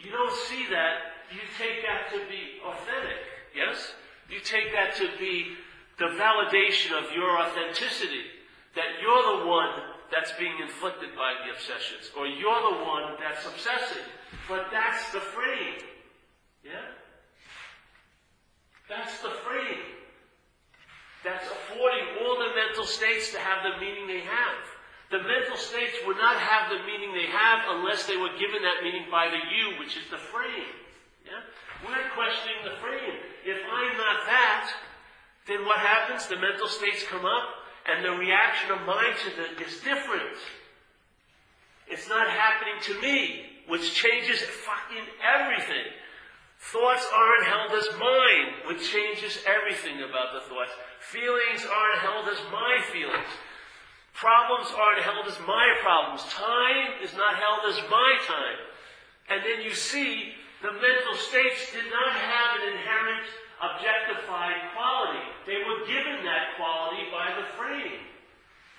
You 0.00 0.10
don't 0.10 0.34
see 0.48 0.66
that. 0.70 0.94
You 1.32 1.40
take 1.58 1.82
that 1.82 2.10
to 2.12 2.18
be 2.28 2.62
authentic. 2.64 3.18
Yes? 3.54 3.92
You 4.30 4.40
take 4.40 4.72
that 4.72 4.96
to 4.96 5.08
be 5.18 5.56
the 5.98 6.06
validation 6.16 6.96
of 6.96 7.12
your 7.12 7.38
authenticity, 7.38 8.22
that 8.76 9.02
you're 9.02 9.38
the 9.40 9.46
one 9.46 9.82
that's 10.12 10.32
being 10.38 10.54
inflicted 10.62 11.10
by 11.16 11.34
the 11.44 11.52
obsessions, 11.52 12.10
or 12.16 12.26
you're 12.26 12.62
the 12.72 12.84
one 12.84 13.14
that's 13.18 13.44
obsessing. 13.44 14.06
But 14.48 14.68
that's 14.70 15.10
the 15.12 15.20
frame. 15.20 15.82
Yeah? 16.64 16.86
That's 18.88 19.20
the 19.20 19.30
frame. 19.30 19.47
That's 21.28 21.44
affording 21.44 22.24
all 22.24 22.40
the 22.40 22.56
mental 22.56 22.88
states 22.88 23.32
to 23.32 23.38
have 23.38 23.60
the 23.60 23.76
meaning 23.84 24.08
they 24.08 24.24
have. 24.24 24.64
The 25.12 25.20
mental 25.20 25.60
states 25.60 25.92
would 26.06 26.16
not 26.16 26.40
have 26.40 26.72
the 26.72 26.80
meaning 26.88 27.12
they 27.12 27.28
have 27.28 27.68
unless 27.68 28.06
they 28.06 28.16
were 28.16 28.32
given 28.40 28.64
that 28.64 28.80
meaning 28.82 29.12
by 29.12 29.28
the 29.28 29.36
you, 29.36 29.76
which 29.78 29.92
is 29.96 30.08
the 30.10 30.16
frame. 30.16 30.72
Yeah? 31.28 31.44
We're 31.84 32.08
questioning 32.16 32.64
the 32.64 32.80
frame. 32.80 33.20
If 33.44 33.60
I'm 33.60 33.96
not 33.96 34.24
that, 34.24 34.72
then 35.46 35.66
what 35.66 35.78
happens? 35.80 36.26
The 36.26 36.40
mental 36.40 36.68
states 36.68 37.04
come 37.04 37.26
up, 37.26 37.44
and 37.84 38.04
the 38.04 38.12
reaction 38.12 38.72
of 38.72 38.80
mind 38.88 39.16
to 39.24 39.30
them 39.36 39.52
is 39.60 39.80
different. 39.80 40.36
It's 41.88 42.08
not 42.08 42.28
happening 42.28 42.80
to 42.88 43.00
me, 43.00 43.64
which 43.68 43.92
changes 43.92 44.40
fucking 44.40 45.04
everything. 45.20 45.92
Thoughts 46.58 47.06
aren't 47.14 47.46
held 47.46 47.72
as 47.72 47.88
mine, 47.98 48.66
which 48.66 48.90
changes 48.90 49.38
everything 49.46 50.02
about 50.02 50.34
the 50.34 50.42
thoughts. 50.50 50.72
Feelings 51.00 51.64
aren't 51.64 52.02
held 52.02 52.28
as 52.28 52.38
my 52.50 52.82
feelings. 52.92 53.30
Problems 54.12 54.74
aren't 54.74 55.02
held 55.02 55.26
as 55.28 55.38
my 55.46 55.78
problems. 55.80 56.26
Time 56.34 56.98
is 57.02 57.14
not 57.14 57.38
held 57.38 57.62
as 57.70 57.78
my 57.88 58.18
time. 58.26 58.58
And 59.30 59.42
then 59.46 59.62
you 59.62 59.72
see 59.72 60.34
the 60.60 60.72
mental 60.72 61.14
states 61.14 61.70
did 61.70 61.86
not 61.86 62.12
have 62.12 62.58
an 62.58 62.74
inherent 62.74 63.26
objectified 63.62 64.74
quality. 64.74 65.22
They 65.46 65.62
were 65.62 65.86
given 65.86 66.24
that 66.26 66.58
quality 66.58 67.06
by 67.14 67.38
the 67.38 67.46
frame. 67.54 68.02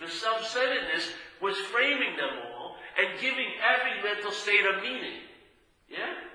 The 0.01 0.11
self-centeredness 0.11 1.11
was 1.41 1.55
framing 1.71 2.17
them 2.17 2.43
all 2.51 2.75
and 2.99 3.19
giving 3.21 3.47
every 3.63 4.03
mental 4.03 4.31
state 4.31 4.65
a 4.67 4.81
meaning. 4.81 5.23
Yeah? 5.89 6.28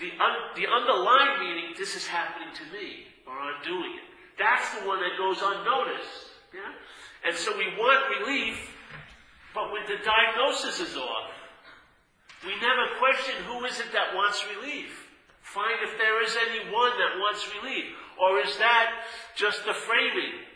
The, 0.00 0.10
un- 0.16 0.56
the 0.56 0.66
underlying 0.66 1.40
meaning, 1.40 1.74
this 1.76 1.94
is 1.94 2.06
happening 2.06 2.48
to 2.56 2.64
me, 2.72 3.04
or 3.28 3.36
I'm 3.36 3.62
doing 3.62 3.92
it. 4.00 4.08
That's 4.38 4.80
the 4.80 4.88
one 4.88 5.00
that 5.00 5.20
goes 5.20 5.36
unnoticed. 5.44 6.32
Yeah? 6.56 6.72
And 7.28 7.36
so 7.36 7.52
we 7.56 7.68
want 7.76 8.00
relief, 8.20 8.56
but 9.54 9.70
when 9.72 9.84
the 9.84 10.00
diagnosis 10.02 10.80
is 10.80 10.96
off, 10.96 11.30
we 12.44 12.56
never 12.56 12.96
question 12.98 13.36
who 13.44 13.64
is 13.66 13.78
it 13.80 13.92
that 13.92 14.16
wants 14.16 14.42
relief. 14.56 14.88
Find 15.42 15.76
if 15.82 15.98
there 15.98 16.24
is 16.24 16.36
any 16.48 16.72
one 16.72 16.92
that 16.96 17.18
wants 17.20 17.44
relief. 17.60 17.92
Or 18.16 18.40
is 18.40 18.56
that 18.56 19.04
just 19.36 19.64
the 19.66 19.74
framing? 19.74 20.46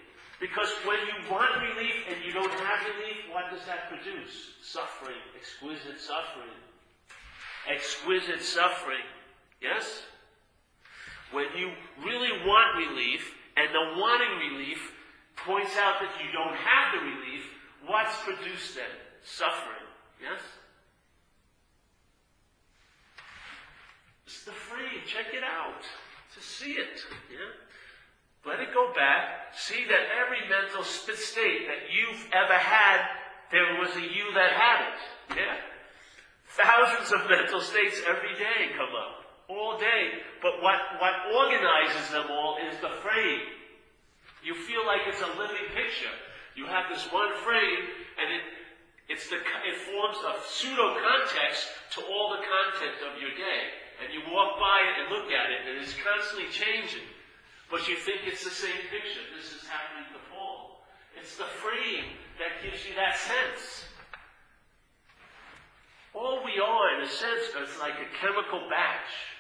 Because 0.41 0.71
when 0.87 0.99
you 1.05 1.31
want 1.31 1.51
relief 1.61 2.05
and 2.09 2.17
you 2.25 2.33
don't 2.33 2.53
have 2.53 2.81
relief, 2.97 3.29
what 3.33 3.51
does 3.51 3.67
that 3.67 3.89
produce? 3.89 4.57
Suffering. 4.63 5.21
Exquisite 5.37 6.01
suffering. 6.01 6.57
Exquisite 7.69 8.43
suffering. 8.43 9.05
Yes? 9.65 10.03
When 11.33 11.47
you 11.57 11.73
really 12.05 12.45
want 12.45 12.77
relief 12.77 13.33
and 13.57 13.73
the 13.73 13.99
wanting 13.99 14.53
relief 14.53 14.93
points 15.37 15.73
out 15.81 16.05
that 16.05 16.13
you 16.21 16.31
don't 16.37 16.55
have 16.55 16.93
the 16.93 17.01
relief, 17.01 17.49
what's 17.87 18.15
produced 18.23 18.77
then? 18.77 18.93
Suffering. 19.25 19.89
Yes? 20.21 20.41
It's 24.27 24.45
the 24.45 24.53
free. 24.53 25.01
Check 25.07 25.33
it 25.33 25.43
out. 25.43 25.81
To 26.35 26.41
see 26.43 26.73
it. 26.73 27.01
Yeah? 27.33 27.57
Let 28.45 28.61
it 28.61 28.75
go 28.75 28.93
back. 28.93 29.57
See 29.57 29.85
that 29.89 30.05
every 30.21 30.45
mental 30.45 30.85
state 30.85 31.65
that 31.73 31.89
you've 31.89 32.29
ever 32.37 32.59
had, 32.59 33.01
there 33.51 33.81
was 33.81 33.97
a 33.97 34.03
you 34.03 34.29
that 34.35 34.53
had 34.53 34.93
it. 34.93 35.39
Yeah? 35.41 35.57
Thousands 36.49 37.13
of 37.13 37.31
mental 37.31 37.61
states 37.61 38.03
every 38.07 38.35
day 38.35 38.77
come 38.77 38.93
up. 38.93 39.24
All 39.49 39.79
day. 39.79 40.25
But 40.43 40.63
what, 40.63 40.81
what 41.01 41.15
organizes 41.35 42.11
them 42.11 42.27
all 42.31 42.57
is 42.57 42.79
the 42.81 42.91
frame. 43.03 43.45
You 44.43 44.55
feel 44.55 44.85
like 44.87 45.05
it's 45.07 45.21
a 45.21 45.39
living 45.39 45.69
picture. 45.73 46.15
You 46.57 46.67
have 46.67 46.87
this 46.89 47.05
one 47.11 47.33
frame, 47.43 47.85
and 48.21 48.29
it, 48.31 48.45
it's 49.09 49.29
the, 49.29 49.37
it 49.37 49.77
forms 49.89 50.17
a 50.21 50.37
pseudo 50.49 50.97
context 51.01 51.69
to 51.97 52.05
all 52.05 52.31
the 52.31 52.45
content 52.45 53.01
of 53.09 53.21
your 53.21 53.31
day 53.31 53.85
and 54.03 54.11
you 54.11 54.21
walk 54.33 54.59
by 54.59 54.83
it 54.91 54.95
and 55.01 55.07
look 55.11 55.31
at 55.31 55.51
it, 55.51 55.63
and 55.69 55.79
it's 55.79 55.95
constantly 56.03 56.51
changing. 56.51 57.07
But 57.71 57.87
you 57.87 57.97
think 57.97 58.27
it's 58.27 58.43
the 58.43 58.55
same 58.55 58.83
picture. 58.91 59.23
This 59.35 59.55
is 59.55 59.67
happening 59.69 60.11
to 60.13 60.21
Paul. 60.35 60.83
It's 61.19 61.37
the 61.37 61.49
frame 61.63 62.19
that 62.39 62.63
gives 62.63 62.85
you 62.87 62.95
that 62.99 63.17
sense. 63.17 63.87
All 66.15 66.45
we 66.45 66.59
are, 66.59 66.99
in 66.99 67.07
a 67.07 67.11
sense, 67.11 67.51
is 67.55 67.79
like 67.79 67.95
a 67.99 68.09
chemical 68.19 68.67
batch. 68.71 69.34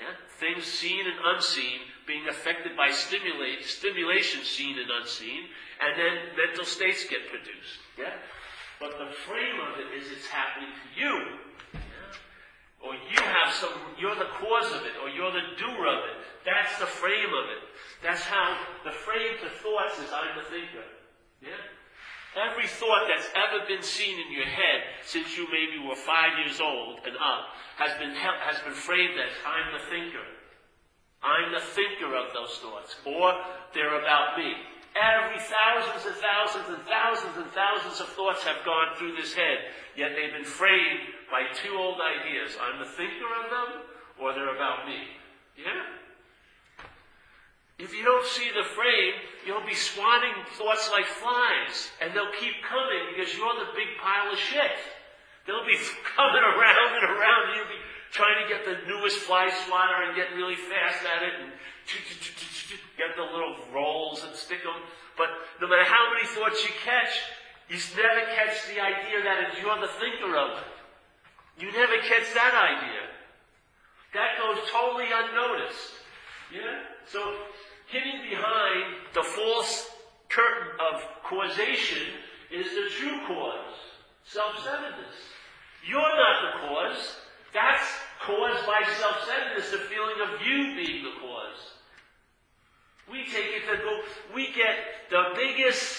Yeah? 0.00 0.16
Things 0.40 0.64
seen 0.64 1.04
and 1.04 1.20
unseen 1.36 1.84
being 2.06 2.26
affected 2.26 2.76
by 2.76 2.90
stimulate, 2.90 3.64
stimulation 3.64 4.42
seen 4.42 4.78
and 4.78 4.88
unseen, 4.90 5.44
and 5.78 5.92
then 6.00 6.14
mental 6.34 6.64
states 6.64 7.04
get 7.04 7.28
produced. 7.28 7.78
Yeah? 7.98 8.16
But 8.80 8.96
the 8.96 9.12
frame 9.28 9.60
of 9.60 9.76
it 9.76 9.92
is 9.92 10.10
it's 10.10 10.26
happening 10.26 10.72
to 10.72 10.86
you. 10.96 11.14
Yeah? 11.76 12.80
Or 12.80 12.94
you 12.96 13.20
have 13.20 13.52
some, 13.52 13.76
you're 14.00 14.16
the 14.16 14.32
cause 14.40 14.72
of 14.72 14.88
it, 14.88 14.96
or 15.04 15.12
you're 15.12 15.30
the 15.30 15.52
doer 15.60 15.86
of 15.86 16.00
it. 16.08 16.16
That's 16.48 16.80
the 16.80 16.88
frame 16.88 17.28
of 17.28 17.46
it. 17.52 17.62
That's 18.02 18.24
how 18.24 18.56
the 18.84 18.90
frame 18.90 19.36
to 19.44 19.48
thoughts 19.60 20.00
is 20.00 20.08
I'm 20.08 20.32
the 20.40 20.48
thinker. 20.48 20.88
Yeah? 21.44 21.60
Every 22.38 22.68
thought 22.68 23.10
that's 23.10 23.26
ever 23.34 23.66
been 23.66 23.82
seen 23.82 24.14
in 24.14 24.30
your 24.30 24.46
head 24.46 24.86
since 25.02 25.36
you 25.36 25.50
maybe 25.50 25.82
were 25.82 25.98
five 25.98 26.38
years 26.38 26.60
old 26.60 27.02
and 27.02 27.16
up 27.18 27.58
has 27.74 27.90
been, 27.98 28.14
has 28.14 28.62
been 28.62 28.74
framed 28.74 29.18
as 29.18 29.34
I'm 29.42 29.74
the 29.74 29.82
thinker. 29.90 30.22
I'm 31.26 31.50
the 31.50 31.60
thinker 31.60 32.14
of 32.14 32.30
those 32.32 32.54
thoughts. 32.62 32.94
Or 33.02 33.34
they're 33.74 33.98
about 33.98 34.38
me. 34.38 34.54
Every 34.94 35.42
thousands 35.42 36.06
and 36.06 36.18
thousands 36.22 36.66
and 36.70 36.82
thousands 36.86 37.34
and 37.34 37.50
thousands 37.50 37.98
of 38.00 38.08
thoughts 38.14 38.42
have 38.42 38.64
gone 38.64 38.94
through 38.98 39.14
this 39.16 39.34
head, 39.34 39.70
yet 39.94 40.14
they've 40.14 40.34
been 40.34 40.46
framed 40.46 41.10
by 41.30 41.46
two 41.54 41.74
old 41.74 41.98
ideas. 41.98 42.54
I'm 42.58 42.78
the 42.78 42.90
thinker 42.94 43.30
of 43.42 43.50
them, 43.50 43.70
or 44.22 44.34
they're 44.34 44.54
about 44.54 44.86
me. 44.86 44.98
Yeah? 45.58 45.99
If 47.80 47.96
you 47.96 48.04
don't 48.04 48.26
see 48.28 48.52
the 48.52 48.68
frame, 48.76 49.16
you'll 49.48 49.64
be 49.64 49.74
swatting 49.74 50.36
thoughts 50.60 50.92
like 50.92 51.08
flies, 51.08 51.88
and 52.04 52.12
they'll 52.12 52.36
keep 52.36 52.60
coming 52.60 53.08
because 53.08 53.32
you're 53.32 53.56
the 53.56 53.72
big 53.72 53.96
pile 53.96 54.28
of 54.28 54.36
shit. 54.36 54.76
They'll 55.48 55.64
be 55.64 55.80
coming 56.16 56.44
around 56.44 56.90
and 57.00 57.08
around, 57.08 57.42
and 57.48 57.52
you'll 57.56 57.72
be 57.72 57.82
trying 58.12 58.36
to 58.44 58.46
get 58.52 58.68
the 58.68 58.84
newest 58.84 59.24
fly 59.24 59.48
swatter 59.64 60.04
and 60.04 60.12
get 60.12 60.36
really 60.36 60.60
fast 60.60 61.00
at 61.08 61.24
it, 61.24 61.34
and 61.40 61.56
get 63.00 63.16
the 63.16 63.24
little 63.24 63.56
rolls 63.72 64.28
and 64.28 64.36
stick 64.36 64.60
them. 64.60 64.76
But 65.16 65.32
no 65.60 65.66
matter 65.66 65.88
how 65.88 66.12
many 66.12 66.28
thoughts 66.28 66.60
you 66.60 66.76
catch, 66.84 67.16
you 67.72 67.80
never 67.96 68.28
catch 68.36 68.60
the 68.68 68.76
idea 68.76 69.24
that 69.24 69.56
you're 69.56 69.80
the 69.80 69.88
thinker 69.96 70.36
of 70.36 70.60
it. 70.60 70.68
You 71.64 71.72
never 71.72 71.96
catch 72.04 72.28
that 72.36 72.52
idea. 72.52 73.08
That 74.12 74.36
goes 74.36 74.68
totally 74.68 75.08
unnoticed. 75.08 75.96
Yeah? 76.52 76.82
So 77.06 77.20
hidden 77.90 78.22
behind 78.28 78.94
the 79.14 79.22
false 79.22 79.88
curtain 80.28 80.68
of 80.92 81.02
causation 81.24 82.06
is 82.50 82.66
the 82.66 82.88
true 82.98 83.18
cause. 83.26 83.76
Self-centeredness. 84.24 85.14
You're 85.88 86.00
not 86.00 86.36
the 86.42 86.68
cause. 86.68 87.16
That's 87.52 87.86
caused 88.24 88.66
by 88.66 88.82
self-centeredness, 88.98 89.70
the 89.70 89.78
feeling 89.78 90.16
of 90.22 90.46
you 90.46 90.76
being 90.76 91.04
the 91.04 91.18
cause. 91.20 91.74
We 93.10 93.24
take 93.24 93.50
it 93.58 93.66
go, 93.66 94.00
we 94.34 94.52
get 94.54 95.10
the 95.10 95.34
biggest 95.34 95.98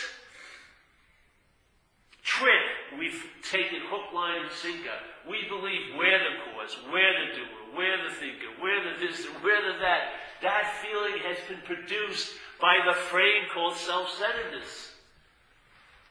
trick 2.24 2.98
we've 2.98 3.22
taken 3.44 3.84
hook, 3.90 4.14
line, 4.14 4.44
and 4.44 4.52
sinker. 4.52 4.96
We 5.28 5.44
believe 5.50 5.92
we're 5.98 6.20
the 6.20 6.40
cause, 6.48 6.78
we're 6.88 7.14
the 7.20 7.36
doer, 7.36 7.76
we're 7.76 8.08
the 8.08 8.16
thinker, 8.16 8.48
we're 8.62 8.80
the 8.80 9.06
this, 9.06 9.28
we're 9.44 9.74
the 9.74 9.80
that. 9.80 10.31
That 10.42 10.74
feeling 10.82 11.22
has 11.22 11.38
been 11.48 11.62
produced 11.66 12.34
by 12.60 12.82
the 12.86 12.98
frame 13.14 13.46
called 13.54 13.78
self-centeredness. 13.78 14.94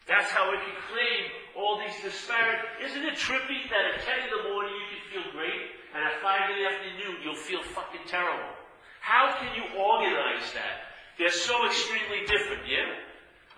That's 0.06 0.30
how 0.30 0.50
we 0.50 0.58
can 0.58 0.74
claim 0.90 1.22
all 1.54 1.78
these 1.78 1.94
disparate. 2.02 2.62
Isn't 2.82 3.06
it 3.06 3.14
trippy 3.14 3.66
that 3.70 3.94
at 3.94 4.02
10 4.02 4.26
in 4.26 4.30
the 4.30 4.42
morning 4.50 4.74
you 4.74 4.86
can 4.90 5.02
feel 5.10 5.26
great, 5.34 5.62
and 5.94 6.02
at 6.02 6.22
5 6.22 6.50
in 6.50 6.56
the 6.58 6.66
afternoon 6.66 7.22
you'll 7.22 7.38
feel 7.38 7.62
fucking 7.74 8.06
terrible? 8.06 8.54
How 9.02 9.34
can 9.38 9.54
you 9.54 9.66
organize 9.74 10.50
that? 10.54 10.90
They're 11.18 11.30
so 11.30 11.66
extremely 11.66 12.26
different, 12.26 12.66
yeah? 12.66 12.90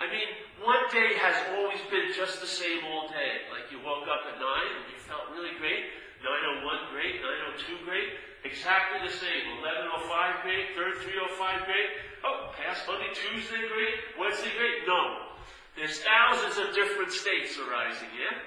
I 0.01 0.09
mean, 0.09 0.29
one 0.61 0.83
day 0.91 1.15
has 1.21 1.37
always 1.57 1.81
been 1.89 2.11
just 2.17 2.41
the 2.41 2.49
same 2.49 2.85
all 2.91 3.09
day. 3.09 3.47
Like 3.53 3.71
you 3.71 3.79
woke 3.81 4.09
up 4.09 4.25
at 4.29 4.37
9 4.37 4.45
and 4.45 4.85
you 4.93 4.99
felt 4.99 5.31
really 5.31 5.55
great, 5.61 5.89
901 6.23 6.95
great, 6.95 7.19
902 7.19 7.83
great, 7.83 8.15
exactly 8.47 9.03
the 9.03 9.11
same. 9.11 9.59
1105 9.59 10.47
great, 10.47 10.71
3305 10.79 11.67
great. 11.67 11.91
Oh, 12.23 12.55
past 12.55 12.87
Monday, 12.87 13.11
Tuesday 13.11 13.67
great, 13.67 14.15
Wednesday 14.15 14.55
great. 14.55 14.87
No. 14.87 15.35
There's 15.75 15.99
thousands 15.99 16.63
of 16.63 16.75
different 16.75 17.11
states 17.11 17.59
arising, 17.59 18.13
yeah? 18.15 18.39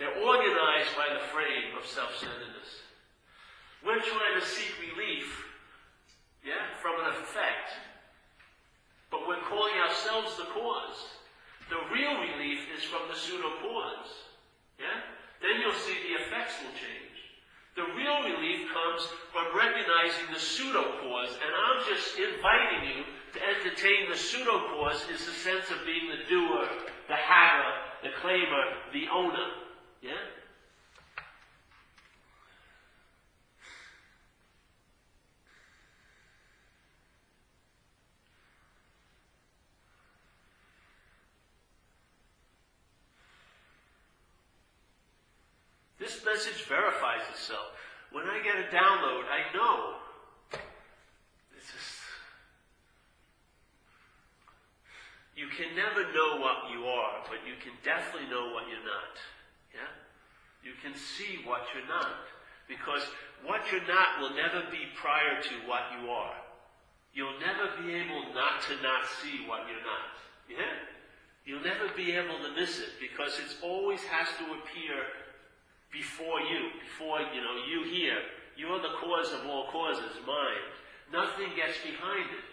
They're 0.00 0.16
organized 0.16 0.96
by 0.96 1.12
the 1.12 1.28
frame 1.28 1.76
of 1.76 1.84
self-centeredness. 1.84 2.88
We're 3.84 4.00
trying 4.00 4.40
to 4.40 4.44
seek 4.44 4.72
relief, 4.80 5.28
yeah, 6.40 6.72
from 6.80 6.96
an 7.04 7.12
effect. 7.20 7.76
But 9.10 9.28
we're 9.28 9.44
calling 9.44 9.76
ourselves 9.76 10.36
the 10.38 10.48
cause. 10.56 11.20
The 11.68 11.84
real 11.92 12.16
relief 12.16 12.64
is 12.76 12.84
from 12.84 13.08
the 13.12 13.16
pseudo 13.18 13.60
cause. 13.60 14.08
Yeah? 14.78 15.04
Then 15.40 15.60
you'll 15.60 15.80
see 15.80 15.96
the 16.04 16.20
effects 16.20 16.60
will 16.60 16.76
change. 16.76 17.16
The 17.76 17.88
real 17.96 18.36
relief 18.36 18.68
comes 18.72 19.08
from 19.32 19.56
recognizing 19.56 20.28
the 20.32 20.40
pseudo 20.40 21.00
cause, 21.00 21.32
and 21.32 21.52
I'm 21.52 21.80
just 21.88 22.12
inviting 22.18 22.92
you 22.92 23.04
to 23.32 23.38
entertain 23.40 24.10
the 24.10 24.18
pseudo 24.18 24.68
cause 24.68 25.00
is 25.08 25.24
the 25.24 25.32
sense 25.32 25.70
of 25.70 25.86
being 25.86 26.10
the 26.10 26.28
doer, 26.28 26.68
the 27.08 27.16
haver, 27.16 27.72
the 28.02 28.12
claimer, 28.20 28.92
the 28.92 29.06
owner. 29.08 29.48
Yeah? 30.02 30.39
This 46.10 46.26
message 46.26 46.66
verifies 46.66 47.22
itself. 47.30 47.70
When 48.10 48.26
I 48.26 48.42
get 48.42 48.58
a 48.58 48.66
download, 48.74 49.30
I 49.30 49.46
know. 49.54 49.94
You 55.36 55.46
can 55.54 55.70
never 55.78 56.02
know 56.10 56.42
what 56.42 56.66
you 56.74 56.82
are, 56.82 57.22
but 57.30 57.46
you 57.46 57.54
can 57.62 57.78
definitely 57.84 58.28
know 58.28 58.50
what 58.50 58.66
you're 58.66 58.82
not. 58.82 59.14
Yeah? 59.70 59.86
You 60.66 60.74
can 60.82 60.98
see 60.98 61.46
what 61.46 61.62
you're 61.70 61.86
not. 61.86 62.26
Because 62.66 63.06
what 63.46 63.62
you're 63.70 63.86
not 63.86 64.18
will 64.18 64.34
never 64.34 64.66
be 64.66 64.90
prior 64.98 65.40
to 65.40 65.54
what 65.70 65.94
you 65.94 66.10
are. 66.10 66.34
You'll 67.14 67.38
never 67.38 67.70
be 67.86 67.94
able 67.94 68.34
not 68.34 68.66
to 68.66 68.74
not 68.82 69.06
see 69.22 69.46
what 69.46 69.62
you're 69.70 69.86
not. 69.86 70.18
Yeah? 70.50 70.74
You'll 71.46 71.62
never 71.62 71.86
be 71.94 72.18
able 72.18 72.42
to 72.42 72.50
miss 72.58 72.80
it 72.80 72.98
because 72.98 73.38
it 73.38 73.62
always 73.62 74.02
has 74.02 74.26
to 74.42 74.58
appear 74.58 75.06
before 75.92 76.40
you, 76.40 76.70
before, 76.80 77.20
you 77.34 77.42
know, 77.42 77.56
you 77.66 77.90
here. 77.90 78.18
You're 78.56 78.80
the 78.80 78.94
cause 79.00 79.32
of 79.32 79.46
all 79.46 79.66
causes, 79.70 80.14
mind. 80.26 80.70
Nothing 81.12 81.50
gets 81.56 81.78
behind 81.82 82.30
it. 82.30 82.46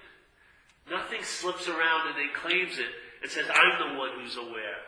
Nothing 0.90 1.22
slips 1.22 1.68
around 1.68 2.08
and 2.08 2.16
then 2.18 2.30
claims 2.34 2.80
it 2.80 2.90
and 3.22 3.30
says, 3.30 3.46
I'm 3.50 3.94
the 3.94 4.00
one 4.00 4.12
who's 4.20 4.38
aware. 4.38 4.82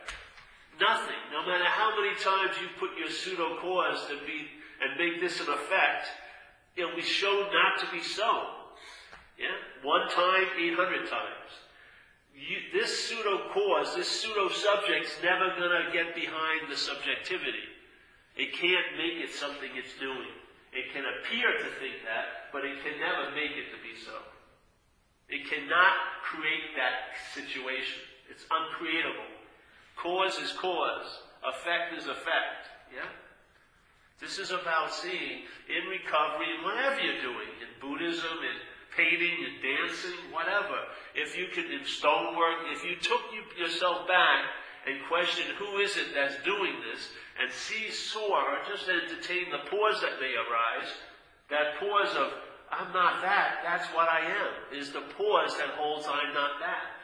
Nothing. 0.80 1.20
No 1.30 1.46
matter 1.46 1.68
how 1.68 1.92
many 2.00 2.16
times 2.16 2.56
you 2.60 2.68
put 2.78 2.96
your 2.98 3.10
pseudo 3.10 3.58
cause 3.60 4.06
to 4.08 4.16
be 4.26 4.48
and 4.80 4.96
make 4.96 5.20
this 5.20 5.40
an 5.40 5.52
effect, 5.52 6.08
it'll 6.76 6.96
be 6.96 7.02
shown 7.02 7.52
not 7.52 7.78
to 7.84 7.86
be 7.92 8.02
so. 8.02 8.48
Yeah? 9.38 9.52
One 9.82 10.08
time, 10.08 10.48
800 10.58 11.08
times. 11.08 11.50
You, 12.32 12.56
this 12.72 13.08
pseudo 13.08 13.52
cause, 13.52 13.94
this 13.94 14.08
pseudo 14.08 14.48
subject's 14.48 15.12
never 15.22 15.52
gonna 15.58 15.92
get 15.92 16.14
behind 16.14 16.70
the 16.70 16.76
subjectivity. 16.76 17.68
It 18.40 18.56
can't 18.56 18.96
make 18.96 19.20
it 19.20 19.36
something 19.36 19.68
it's 19.76 19.92
doing. 20.00 20.32
It 20.72 20.96
can 20.96 21.04
appear 21.04 21.60
to 21.60 21.68
think 21.76 22.00
that, 22.08 22.48
but 22.56 22.64
it 22.64 22.80
can 22.80 22.96
never 22.96 23.36
make 23.36 23.52
it 23.52 23.68
to 23.68 23.78
be 23.84 23.92
so. 24.00 24.16
It 25.28 25.44
cannot 25.44 26.24
create 26.24 26.72
that 26.80 27.20
situation. 27.36 28.00
It's 28.32 28.48
uncreatable. 28.48 29.28
Cause 30.00 30.40
is 30.40 30.56
cause. 30.56 31.20
Effect 31.44 32.00
is 32.00 32.08
effect. 32.08 32.64
Yeah? 32.88 33.12
This 34.24 34.38
is 34.38 34.56
about 34.56 34.94
seeing 34.94 35.44
in 35.68 35.84
recovery, 35.92 36.48
in 36.56 36.64
whatever 36.64 36.96
you're 36.96 37.20
doing, 37.20 37.52
in 37.60 37.68
Buddhism, 37.76 38.40
in 38.40 38.56
painting, 38.96 39.36
in 39.36 39.60
dancing, 39.60 40.32
whatever. 40.32 40.80
If 41.14 41.36
you 41.36 41.52
could, 41.52 41.68
in 41.68 41.84
stonework, 41.84 42.72
if 42.72 42.88
you 42.88 42.96
took 42.96 43.20
yourself 43.60 44.08
back 44.08 44.48
and 44.86 44.96
question 45.08 45.44
who 45.58 45.78
is 45.78 45.96
it 45.96 46.14
that's 46.14 46.36
doing 46.44 46.80
this, 46.80 47.08
and 47.40 47.52
see, 47.52 47.90
saw, 47.90 48.32
or 48.32 48.58
just 48.68 48.88
entertain 48.88 49.50
the 49.50 49.64
pause 49.68 50.00
that 50.00 50.20
may 50.20 50.32
arise, 50.32 50.90
that 51.50 51.80
pause 51.80 52.16
of, 52.16 52.32
I'm 52.70 52.92
not 52.92 53.20
that, 53.22 53.60
that's 53.64 53.88
what 53.92 54.08
I 54.08 54.24
am, 54.24 54.78
is 54.78 54.92
the 54.92 55.04
pause 55.16 55.56
that 55.58 55.74
holds 55.76 56.06
I'm 56.06 56.32
not 56.32 56.60
that. 56.60 57.00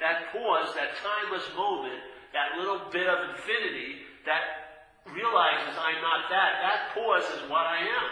That 0.00 0.32
pause, 0.32 0.74
that 0.74 0.96
timeless 0.98 1.44
moment, 1.56 2.00
that 2.32 2.58
little 2.58 2.90
bit 2.90 3.06
of 3.06 3.36
infinity 3.36 4.02
that 4.26 4.70
realizes 5.12 5.76
I'm 5.78 6.00
not 6.02 6.28
that, 6.30 6.50
that 6.64 6.80
pause 6.94 7.24
is 7.36 7.48
what 7.48 7.66
I 7.66 7.80
am. 7.80 8.10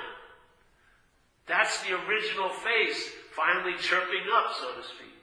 That's 1.46 1.82
the 1.82 1.96
original 1.96 2.50
face 2.50 3.10
finally 3.34 3.76
chirping 3.80 4.28
up, 4.32 4.52
so 4.60 4.80
to 4.80 4.86
speak. 4.86 5.17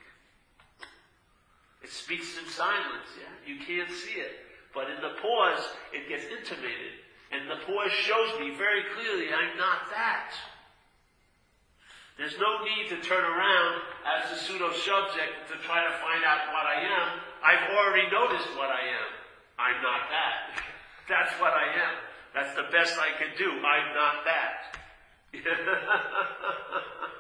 It 1.86 1.94
speaks 1.94 2.34
in 2.42 2.50
silence, 2.50 3.14
yeah? 3.14 3.30
You 3.46 3.62
can't 3.62 3.94
see 3.94 4.18
it. 4.18 4.42
But 4.74 4.90
in 4.90 4.98
the 5.06 5.22
pause, 5.22 5.62
it 5.94 6.10
gets 6.10 6.26
intimated. 6.34 6.98
And 7.30 7.46
the 7.46 7.62
pause 7.62 7.94
shows 7.94 8.42
me 8.42 8.58
very 8.58 8.82
clearly 8.98 9.30
I'm 9.30 9.54
not 9.54 9.86
that. 9.94 10.34
There's 12.18 12.42
no 12.42 12.66
need 12.66 12.90
to 12.90 12.98
turn 13.06 13.22
around 13.22 13.86
as 14.02 14.34
a 14.34 14.38
pseudo 14.42 14.74
subject 14.74 15.46
to 15.54 15.62
try 15.62 15.86
to 15.86 15.94
find 16.02 16.26
out 16.26 16.50
what 16.58 16.66
I 16.66 16.82
am. 16.90 17.22
I've 17.46 17.70
already 17.78 18.10
noticed 18.10 18.50
what 18.58 18.74
I 18.74 18.82
am. 18.82 19.10
I'm 19.62 19.78
not 19.86 20.10
that. 20.10 20.58
That's 21.08 21.38
what 21.38 21.54
I 21.54 21.70
am. 21.70 22.02
That's 22.34 22.56
the 22.58 22.66
best 22.74 22.98
I 22.98 23.14
can 23.14 23.30
do. 23.38 23.62
I'm 23.62 23.94
not 23.94 24.26
that. 24.26 24.74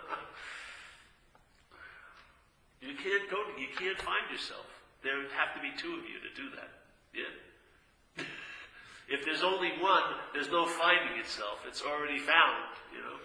you 2.85 2.93
can't 2.93 3.25
go, 3.29 3.41
you 3.57 3.67
can't 3.73 3.97
find 3.97 4.29
yourself. 4.29 4.69
There 5.01 5.17
would 5.17 5.33
have 5.33 5.57
to 5.57 5.61
be 5.61 5.73
two 5.73 5.97
of 5.97 6.05
you 6.05 6.21
to 6.21 6.31
do 6.37 6.53
that. 6.53 6.71
Yeah? 7.13 7.33
if 9.15 9.25
there's 9.25 9.41
only 9.41 9.73
one, 9.81 10.05
there's 10.33 10.49
no 10.53 10.65
finding 10.65 11.17
itself. 11.17 11.65
It's 11.65 11.81
already 11.81 12.21
found, 12.21 12.77
you 12.93 13.01
know. 13.01 13.17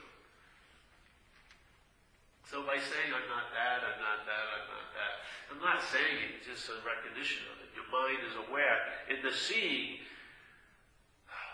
So 2.49 2.67
by 2.67 2.83
saying 2.83 3.15
I'm 3.15 3.29
not 3.31 3.53
that, 3.55 3.79
I'm 3.87 4.01
not 4.03 4.27
that, 4.27 4.47
I'm 4.51 4.67
not 4.67 4.89
that, 4.99 5.15
I'm 5.55 5.63
not 5.63 5.79
saying 5.87 6.19
it, 6.19 6.43
it's 6.43 6.51
just 6.51 6.67
a 6.67 6.83
recognition 6.83 7.47
of 7.47 7.63
it. 7.63 7.71
Your 7.79 7.87
mind 7.95 8.19
is 8.27 8.35
aware. 8.49 8.75
In 9.07 9.23
the 9.23 9.31
seeing, 9.31 10.03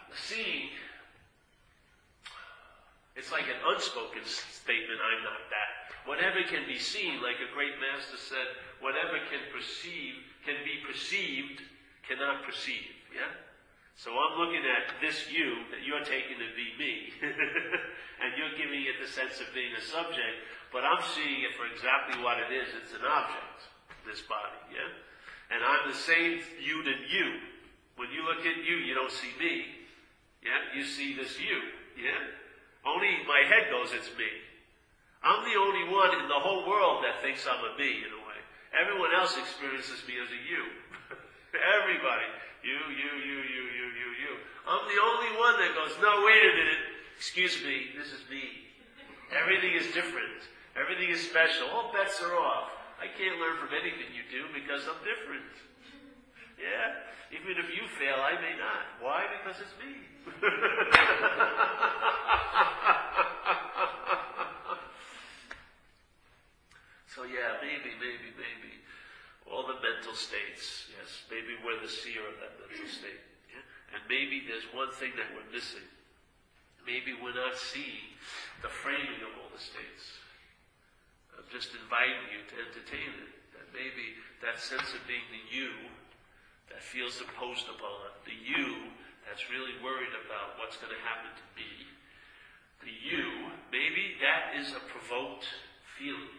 the 0.08 0.16
seeing, 0.16 0.72
it's 3.12 3.28
like 3.28 3.44
an 3.44 3.55
unspoken 3.74 4.22
statement, 4.26 5.00
I'm 5.02 5.22
not 5.26 5.42
that. 5.50 5.70
Whatever 6.06 6.42
can 6.46 6.66
be 6.70 6.78
seen, 6.78 7.18
like 7.18 7.42
a 7.42 7.50
great 7.50 7.74
master 7.82 8.14
said, 8.14 8.46
whatever 8.78 9.18
can 9.26 9.42
perceive, 9.50 10.22
can 10.46 10.54
be 10.62 10.78
perceived, 10.86 11.66
cannot 12.06 12.46
perceive. 12.46 12.94
Yeah? 13.10 13.26
So 13.98 14.14
I'm 14.14 14.38
looking 14.38 14.62
at 14.62 15.02
this 15.02 15.26
you 15.32 15.66
that 15.74 15.82
you're 15.82 16.06
taking 16.06 16.38
to 16.38 16.50
be 16.54 16.68
me, 16.78 17.10
and 18.22 18.38
you're 18.38 18.54
giving 18.54 18.86
it 18.86 19.02
the 19.02 19.10
sense 19.10 19.42
of 19.42 19.50
being 19.50 19.74
a 19.74 19.82
subject, 19.82 20.36
but 20.70 20.86
I'm 20.86 21.02
seeing 21.16 21.42
it 21.42 21.58
for 21.58 21.66
exactly 21.66 22.22
what 22.22 22.38
it 22.38 22.54
is. 22.54 22.70
It's 22.76 22.94
an 22.94 23.02
object, 23.02 23.66
this 24.06 24.22
body, 24.28 24.62
yeah? 24.70 24.90
And 25.50 25.64
I'm 25.64 25.90
the 25.90 25.96
same 25.96 26.38
you 26.62 26.82
than 26.86 27.02
you. 27.08 27.40
When 27.96 28.12
you 28.12 28.22
look 28.22 28.44
at 28.44 28.62
you, 28.62 28.76
you 28.78 28.94
don't 28.94 29.10
see 29.10 29.32
me. 29.40 29.64
Yeah? 30.44 30.76
You 30.76 30.84
see 30.84 31.16
this 31.16 31.40
you. 31.40 31.58
Yeah? 31.96 32.45
Only 32.86 33.18
my 33.26 33.42
head 33.50 33.66
goes, 33.74 33.90
it's 33.90 34.14
me. 34.14 34.30
I'm 35.26 35.42
the 35.42 35.58
only 35.58 35.90
one 35.90 36.22
in 36.22 36.30
the 36.30 36.38
whole 36.38 36.62
world 36.70 37.02
that 37.02 37.18
thinks 37.18 37.42
I'm 37.42 37.58
a 37.58 37.74
me, 37.74 38.06
in 38.06 38.14
a 38.14 38.22
way. 38.22 38.38
Everyone 38.78 39.10
else 39.10 39.34
experiences 39.34 40.06
me 40.06 40.22
as 40.22 40.30
a 40.30 40.40
you. 40.46 40.62
Everybody. 41.82 42.30
You, 42.62 42.78
you, 42.94 43.10
you, 43.26 43.38
you, 43.42 43.62
you, 43.74 43.86
you, 43.90 44.08
you. 44.22 44.32
I'm 44.70 44.86
the 44.86 45.02
only 45.02 45.34
one 45.34 45.58
that 45.58 45.74
goes, 45.74 45.98
no, 45.98 46.22
wait 46.22 46.46
a 46.46 46.54
minute. 46.54 46.82
Excuse 47.18 47.58
me, 47.66 47.90
this 47.98 48.14
is 48.14 48.22
me. 48.30 48.70
Everything 49.34 49.74
is 49.74 49.90
different. 49.90 50.46
Everything 50.78 51.10
is 51.10 51.26
special. 51.26 51.66
All 51.74 51.90
bets 51.90 52.22
are 52.22 52.38
off. 52.38 52.70
I 53.02 53.10
can't 53.10 53.42
learn 53.42 53.58
from 53.58 53.74
anything 53.74 54.14
you 54.14 54.22
do 54.30 54.46
because 54.54 54.86
I'm 54.86 55.02
different. 55.02 55.50
Yeah? 56.54 57.02
Even 57.34 57.58
if 57.58 57.66
you 57.74 57.82
fail, 57.98 58.22
I 58.22 58.38
may 58.38 58.54
not. 58.54 59.02
Why? 59.02 59.26
Because 59.34 59.58
it's 59.60 59.74
me. 59.82 60.06
so 67.14 67.22
yeah, 67.24 67.56
maybe, 67.98 68.32
maybe. 68.34 68.72
All 69.46 69.66
the 69.66 69.78
mental 69.78 70.14
states, 70.14 70.90
yes. 70.90 71.22
Maybe 71.30 71.54
we're 71.62 71.78
the 71.78 71.90
seer 71.90 72.24
of 72.26 72.36
that 72.42 72.58
mental 72.58 72.90
state. 72.90 73.22
Yeah? 73.48 73.62
And 73.94 74.02
maybe 74.10 74.42
there's 74.42 74.66
one 74.74 74.90
thing 74.96 75.14
that 75.14 75.30
we're 75.32 75.46
missing. 75.54 75.86
Maybe 76.82 77.14
we're 77.14 77.34
not 77.34 77.54
seeing 77.58 78.14
the 78.62 78.70
framing 78.70 79.22
of 79.22 79.32
all 79.38 79.50
the 79.50 79.62
states 79.62 80.26
I'm 81.36 81.44
just 81.52 81.76
inviting 81.76 82.26
you 82.32 82.42
to 82.42 82.54
entertain 82.58 83.12
it. 83.22 83.32
That 83.54 83.68
maybe 83.70 84.18
that 84.40 84.56
sense 84.56 84.96
of 84.96 85.04
being 85.04 85.22
the 85.28 85.44
you 85.52 85.70
that 86.72 86.82
feels 86.82 87.20
imposed 87.20 87.68
upon, 87.68 88.10
the 88.24 88.34
you 88.34 88.90
that's 89.28 89.46
really 89.52 89.76
worried 89.84 90.16
about 90.26 90.58
what's 90.58 90.80
going 90.80 90.90
to 90.90 91.02
happen 91.04 91.30
to 91.30 91.46
me, 91.54 91.70
the 92.82 92.90
you, 92.90 93.52
maybe 93.70 94.18
that 94.18 94.58
is 94.58 94.74
a 94.74 94.82
provoked 94.90 95.46
feeling. 95.98 96.34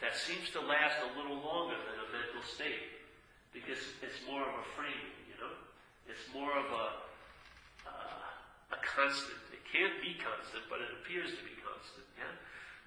That 0.00 0.14
seems 0.16 0.52
to 0.52 0.60
last 0.60 1.00
a 1.00 1.10
little 1.16 1.40
longer 1.40 1.76
than 1.76 1.96
a 1.96 2.08
mental 2.12 2.44
state 2.44 2.96
because 3.56 3.80
it's 4.04 4.20
more 4.28 4.44
of 4.44 4.52
a 4.52 4.66
frame, 4.76 5.08
you 5.24 5.36
know? 5.40 5.56
It's 6.04 6.28
more 6.36 6.52
of 6.52 6.68
a, 6.68 6.86
uh, 7.88 8.76
a 8.76 8.78
constant. 8.84 9.40
It 9.56 9.64
can't 9.64 9.96
be 10.04 10.20
constant, 10.20 10.68
but 10.68 10.84
it 10.84 10.92
appears 11.00 11.32
to 11.32 11.42
be 11.42 11.56
constant, 11.64 12.04
yeah? 12.20 12.28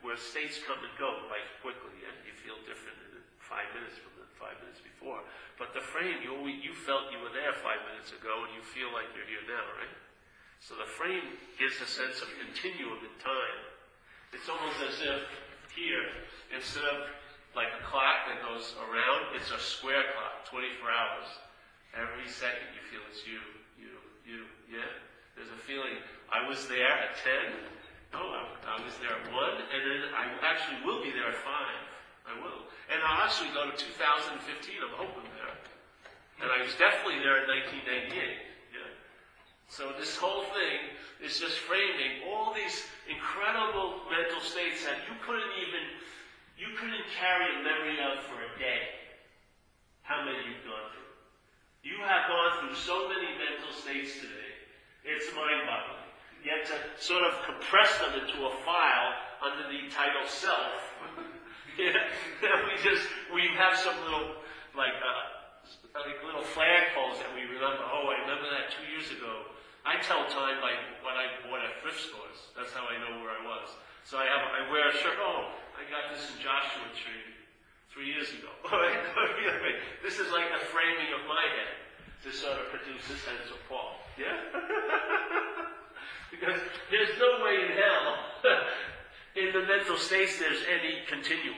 where 0.06 0.16
states 0.16 0.62
come 0.64 0.80
and 0.80 0.94
go 0.96 1.28
quite 1.28 1.48
quickly, 1.60 2.06
and 2.08 2.16
you 2.24 2.32
feel 2.40 2.56
different 2.64 2.96
in 3.12 3.20
five 3.42 3.68
minutes 3.76 4.00
from 4.00 4.16
the 4.16 4.26
five 4.40 4.56
minutes 4.64 4.80
before. 4.80 5.20
But 5.60 5.76
the 5.76 5.84
frame, 5.84 6.24
you 6.24 6.32
always, 6.32 6.64
you 6.64 6.72
felt 6.72 7.12
you 7.12 7.20
were 7.20 7.34
there 7.36 7.52
five 7.60 7.84
minutes 7.92 8.16
ago, 8.16 8.48
and 8.48 8.56
you 8.56 8.64
feel 8.64 8.94
like 8.96 9.12
you're 9.12 9.28
here 9.28 9.44
now, 9.44 9.66
right? 9.76 9.96
So 10.64 10.80
the 10.80 10.88
frame 10.88 11.36
gives 11.60 11.76
a 11.84 11.90
sense 11.90 12.24
of 12.24 12.32
continuum 12.40 13.04
in 13.04 13.16
time. 13.20 13.60
It's 14.32 14.48
almost 14.48 14.80
as 14.88 15.04
if 15.04 15.24
here, 15.76 16.06
instead 16.54 16.86
of 16.86 17.08
like 17.56 17.74
a 17.74 17.84
clock 17.86 18.30
that 18.30 18.42
goes 18.46 18.76
around, 18.78 19.34
it's 19.34 19.50
a 19.50 19.60
square 19.60 20.06
clock, 20.14 20.46
24 20.50 20.90
hours. 20.90 21.30
Every 21.98 22.30
second 22.30 22.70
you 22.78 22.84
feel 22.94 23.02
it's 23.10 23.26
you, 23.26 23.42
you, 23.78 23.94
you, 24.22 24.40
yeah? 24.70 24.90
There's 25.34 25.50
a 25.50 25.62
feeling, 25.66 25.98
I 26.30 26.46
was 26.46 26.70
there 26.70 26.94
at 26.94 27.18
10, 27.26 27.58
no, 28.14 28.22
I, 28.22 28.46
I 28.66 28.78
was 28.82 28.94
there 29.02 29.14
at 29.14 29.26
1, 29.30 29.34
and 29.34 29.82
then 29.82 30.02
I 30.14 30.30
actually 30.46 30.82
will 30.86 31.02
be 31.02 31.14
there 31.14 31.30
at 31.30 31.38
5. 31.42 31.46
I 32.30 32.34
will. 32.42 32.70
And 32.90 33.02
I'll 33.02 33.26
actually 33.26 33.54
go 33.54 33.70
to 33.70 33.74
2015. 33.74 34.42
I'm 34.82 34.94
hoping 34.98 35.26
there. 35.38 35.54
And 36.42 36.50
I 36.50 36.62
was 36.62 36.74
definitely 36.78 37.22
there 37.22 37.42
in 37.42 37.50
1998. 37.50 38.49
So 39.70 39.94
this 40.02 40.18
whole 40.18 40.50
thing 40.50 40.90
is 41.22 41.38
just 41.38 41.62
framing 41.70 42.26
all 42.26 42.54
these 42.58 42.90
incredible 43.06 44.02
mental 44.10 44.42
states 44.42 44.82
that 44.90 45.06
you 45.06 45.14
couldn't 45.22 45.54
even, 45.62 45.84
you 46.58 46.74
couldn't 46.74 47.06
carry 47.14 47.46
a 47.54 47.62
memory 47.62 48.02
of 48.02 48.26
for 48.26 48.42
a 48.42 48.52
day. 48.58 48.98
How 50.02 50.26
many 50.26 50.42
you've 50.42 50.66
gone 50.66 50.90
through. 50.90 51.14
You 51.86 52.02
have 52.02 52.26
gone 52.26 52.66
through 52.66 52.76
so 52.82 53.08
many 53.14 53.30
mental 53.38 53.70
states 53.70 54.18
today. 54.18 54.58
It's 55.06 55.30
mind-boggling 55.38 56.10
yet 56.42 56.66
to 56.66 56.76
sort 56.98 57.24
of 57.24 57.38
compress 57.46 57.94
them 58.02 58.18
into 58.26 58.42
a 58.48 58.54
file 58.66 59.12
under 59.44 59.70
the 59.70 59.86
title 59.94 60.26
self. 60.26 60.82
yeah, 61.78 62.10
we 62.66 62.74
just, 62.82 63.06
we 63.30 63.54
have 63.54 63.78
some 63.78 63.96
little, 64.02 64.42
like, 64.74 64.98
uh, 64.98 65.40
like 65.94 66.18
little 66.26 66.44
flagpoles 66.58 67.22
that 67.22 67.30
we 67.36 67.46
remember. 67.46 67.86
Oh, 67.86 68.10
I 68.10 68.26
remember 68.26 68.50
that 68.50 68.74
two 68.74 68.88
years 68.90 69.12
ago. 69.12 69.59
I 69.90 69.98
tell 70.06 70.22
time 70.30 70.62
by 70.62 70.78
what 71.02 71.18
I 71.18 71.34
bought 71.42 71.66
at 71.66 71.82
thrift 71.82 71.98
stores. 71.98 72.38
That's 72.54 72.70
how 72.78 72.86
I 72.86 73.02
know 73.02 73.26
where 73.26 73.34
I 73.34 73.42
was. 73.42 73.74
So 74.06 74.22
I 74.22 74.30
have, 74.30 74.46
I 74.46 74.70
wear 74.70 74.86
a 74.86 74.94
shirt. 74.94 75.18
Oh, 75.18 75.50
I 75.74 75.82
got 75.90 76.14
this 76.14 76.30
in 76.30 76.38
Joshua 76.38 76.86
Tree 76.94 77.26
three 77.90 78.14
years 78.14 78.30
ago. 78.30 78.54
this 80.06 80.22
is 80.22 80.30
like 80.30 80.46
the 80.54 80.62
framing 80.70 81.10
of 81.18 81.26
my 81.26 81.42
head 81.42 81.74
to 82.22 82.30
sort 82.30 82.62
of 82.62 82.70
produce 82.70 83.02
a 83.10 83.18
sense 83.18 83.50
of 83.50 83.58
Paul. 83.66 83.98
Yeah? 84.14 84.38
Because 86.30 86.62
there's 86.94 87.18
no 87.18 87.42
way 87.42 87.58
in 87.58 87.74
hell, 87.74 88.06
in 89.34 89.50
the 89.50 89.66
mental 89.66 89.98
states, 89.98 90.38
there's 90.38 90.62
any 90.70 91.02
continuum. 91.10 91.58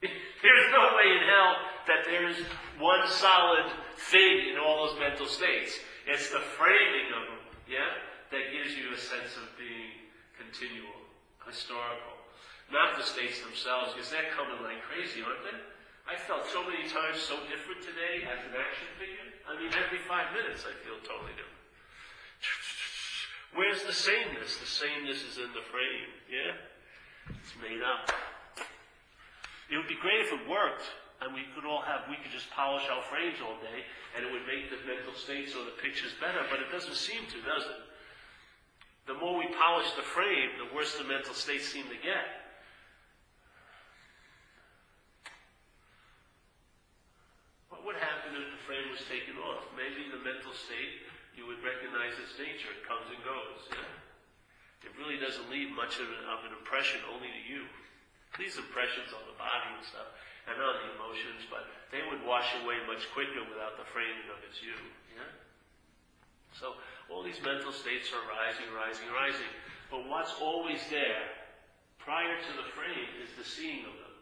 there's 0.00 0.70
no 0.70 0.94
way 0.94 1.18
in 1.18 1.26
hell 1.26 1.52
that 1.90 2.06
there's 2.06 2.38
one 2.78 3.02
solid 3.08 3.66
thing 3.98 4.54
in 4.54 4.56
all 4.56 4.86
those 4.86 5.00
mental 5.00 5.26
states. 5.26 5.74
It's 6.06 6.30
the 6.30 6.38
framing 6.56 7.10
of 7.10 7.26
them, 7.26 7.37
yeah, 7.68 8.00
that 8.32 8.50
gives 8.50 8.72
you 8.74 8.90
a 8.90 8.98
sense 8.98 9.36
of 9.36 9.46
being 9.60 10.08
continual, 10.34 10.96
historical. 11.44 12.16
Not 12.72 12.96
the 12.96 13.04
states 13.04 13.40
themselves, 13.40 13.92
because 13.92 14.08
they're 14.12 14.32
coming 14.36 14.60
like 14.64 14.80
crazy, 14.84 15.24
aren't 15.24 15.44
they? 15.44 15.56
I 16.08 16.16
felt 16.16 16.48
so 16.48 16.64
many 16.64 16.88
times 16.88 17.20
so 17.20 17.36
different 17.48 17.84
today 17.84 18.24
as 18.24 18.40
an 18.48 18.56
action 18.56 18.88
figure. 18.96 19.28
I 19.44 19.56
mean, 19.60 19.72
every 19.76 20.00
five 20.08 20.32
minutes 20.32 20.64
I 20.64 20.72
feel 20.84 20.96
totally 21.04 21.36
different. 21.36 21.60
Where's 23.56 23.84
the 23.84 23.92
sameness? 23.92 24.56
The 24.56 24.68
sameness 24.68 25.24
is 25.24 25.36
in 25.36 25.52
the 25.52 25.64
frame. 25.68 26.12
Yeah? 26.28 26.56
It's 27.28 27.56
made 27.60 27.84
up. 27.84 28.08
It 29.68 29.76
would 29.76 29.88
be 29.88 30.00
great 30.00 30.24
if 30.24 30.32
it 30.32 30.48
worked 30.48 30.84
and 31.20 31.34
we 31.34 31.42
could 31.54 31.66
all 31.66 31.82
have, 31.82 32.06
we 32.06 32.16
could 32.22 32.30
just 32.30 32.50
polish 32.54 32.86
our 32.86 33.02
frames 33.10 33.42
all 33.42 33.58
day 33.58 33.82
and 34.14 34.22
it 34.22 34.30
would 34.30 34.46
make 34.46 34.70
the 34.70 34.78
mental 34.86 35.14
states 35.14 35.54
or 35.54 35.66
the 35.66 35.74
pictures 35.82 36.14
better, 36.22 36.42
but 36.46 36.62
it 36.62 36.70
doesn't 36.70 36.94
seem 36.94 37.26
to, 37.30 37.38
does 37.42 37.66
it? 37.66 37.82
The 39.10 39.16
more 39.16 39.34
we 39.34 39.48
polish 39.56 39.90
the 39.96 40.04
frame, 40.04 40.54
the 40.60 40.70
worse 40.70 40.94
the 40.94 41.08
mental 41.08 41.34
states 41.34 41.66
seem 41.66 41.88
to 41.90 41.98
get. 41.98 42.44
What 47.72 47.82
would 47.88 47.96
happen 47.96 48.36
if 48.36 48.46
the 48.52 48.62
frame 48.68 48.92
was 48.92 49.00
taken 49.08 49.40
off. 49.40 49.64
Maybe 49.72 50.06
the 50.12 50.20
mental 50.20 50.52
state, 50.52 51.08
you 51.32 51.48
would 51.48 51.64
recognize 51.64 52.14
its 52.20 52.36
nature. 52.36 52.68
It 52.68 52.84
comes 52.84 53.08
and 53.08 53.16
goes. 53.24 53.72
Yeah? 53.72 54.86
It 54.86 54.92
really 55.00 55.16
doesn't 55.16 55.48
leave 55.48 55.72
much 55.72 55.96
of 55.96 56.06
an, 56.06 56.22
of 56.28 56.44
an 56.44 56.52
impression 56.52 57.00
only 57.08 57.32
to 57.32 57.42
you. 57.48 57.64
These 58.36 58.60
impressions 58.60 59.10
on 59.16 59.24
the 59.24 59.34
body 59.40 59.72
and 59.72 59.82
stuff, 59.88 60.12
and 60.48 60.58
on 60.58 60.74
the 60.80 60.88
emotions, 60.96 61.44
but 61.52 61.68
they 61.92 62.00
would 62.08 62.24
wash 62.24 62.48
away 62.64 62.80
much 62.88 63.04
quicker 63.12 63.44
without 63.48 63.76
the 63.76 63.86
framing 63.92 64.28
of 64.32 64.40
its 64.44 64.60
you. 64.64 64.76
Yeah? 65.16 65.28
So 66.56 66.80
all 67.12 67.22
these 67.22 67.40
mental 67.44 67.72
states 67.72 68.10
are 68.12 68.24
rising, 68.28 68.68
rising, 68.72 69.08
rising. 69.12 69.52
But 69.92 70.08
what's 70.08 70.34
always 70.40 70.80
there 70.90 71.28
prior 72.00 72.36
to 72.36 72.52
the 72.56 72.68
frame 72.76 73.12
is 73.20 73.32
the 73.36 73.44
seeing 73.44 73.84
of 73.84 73.94
them. 73.96 74.16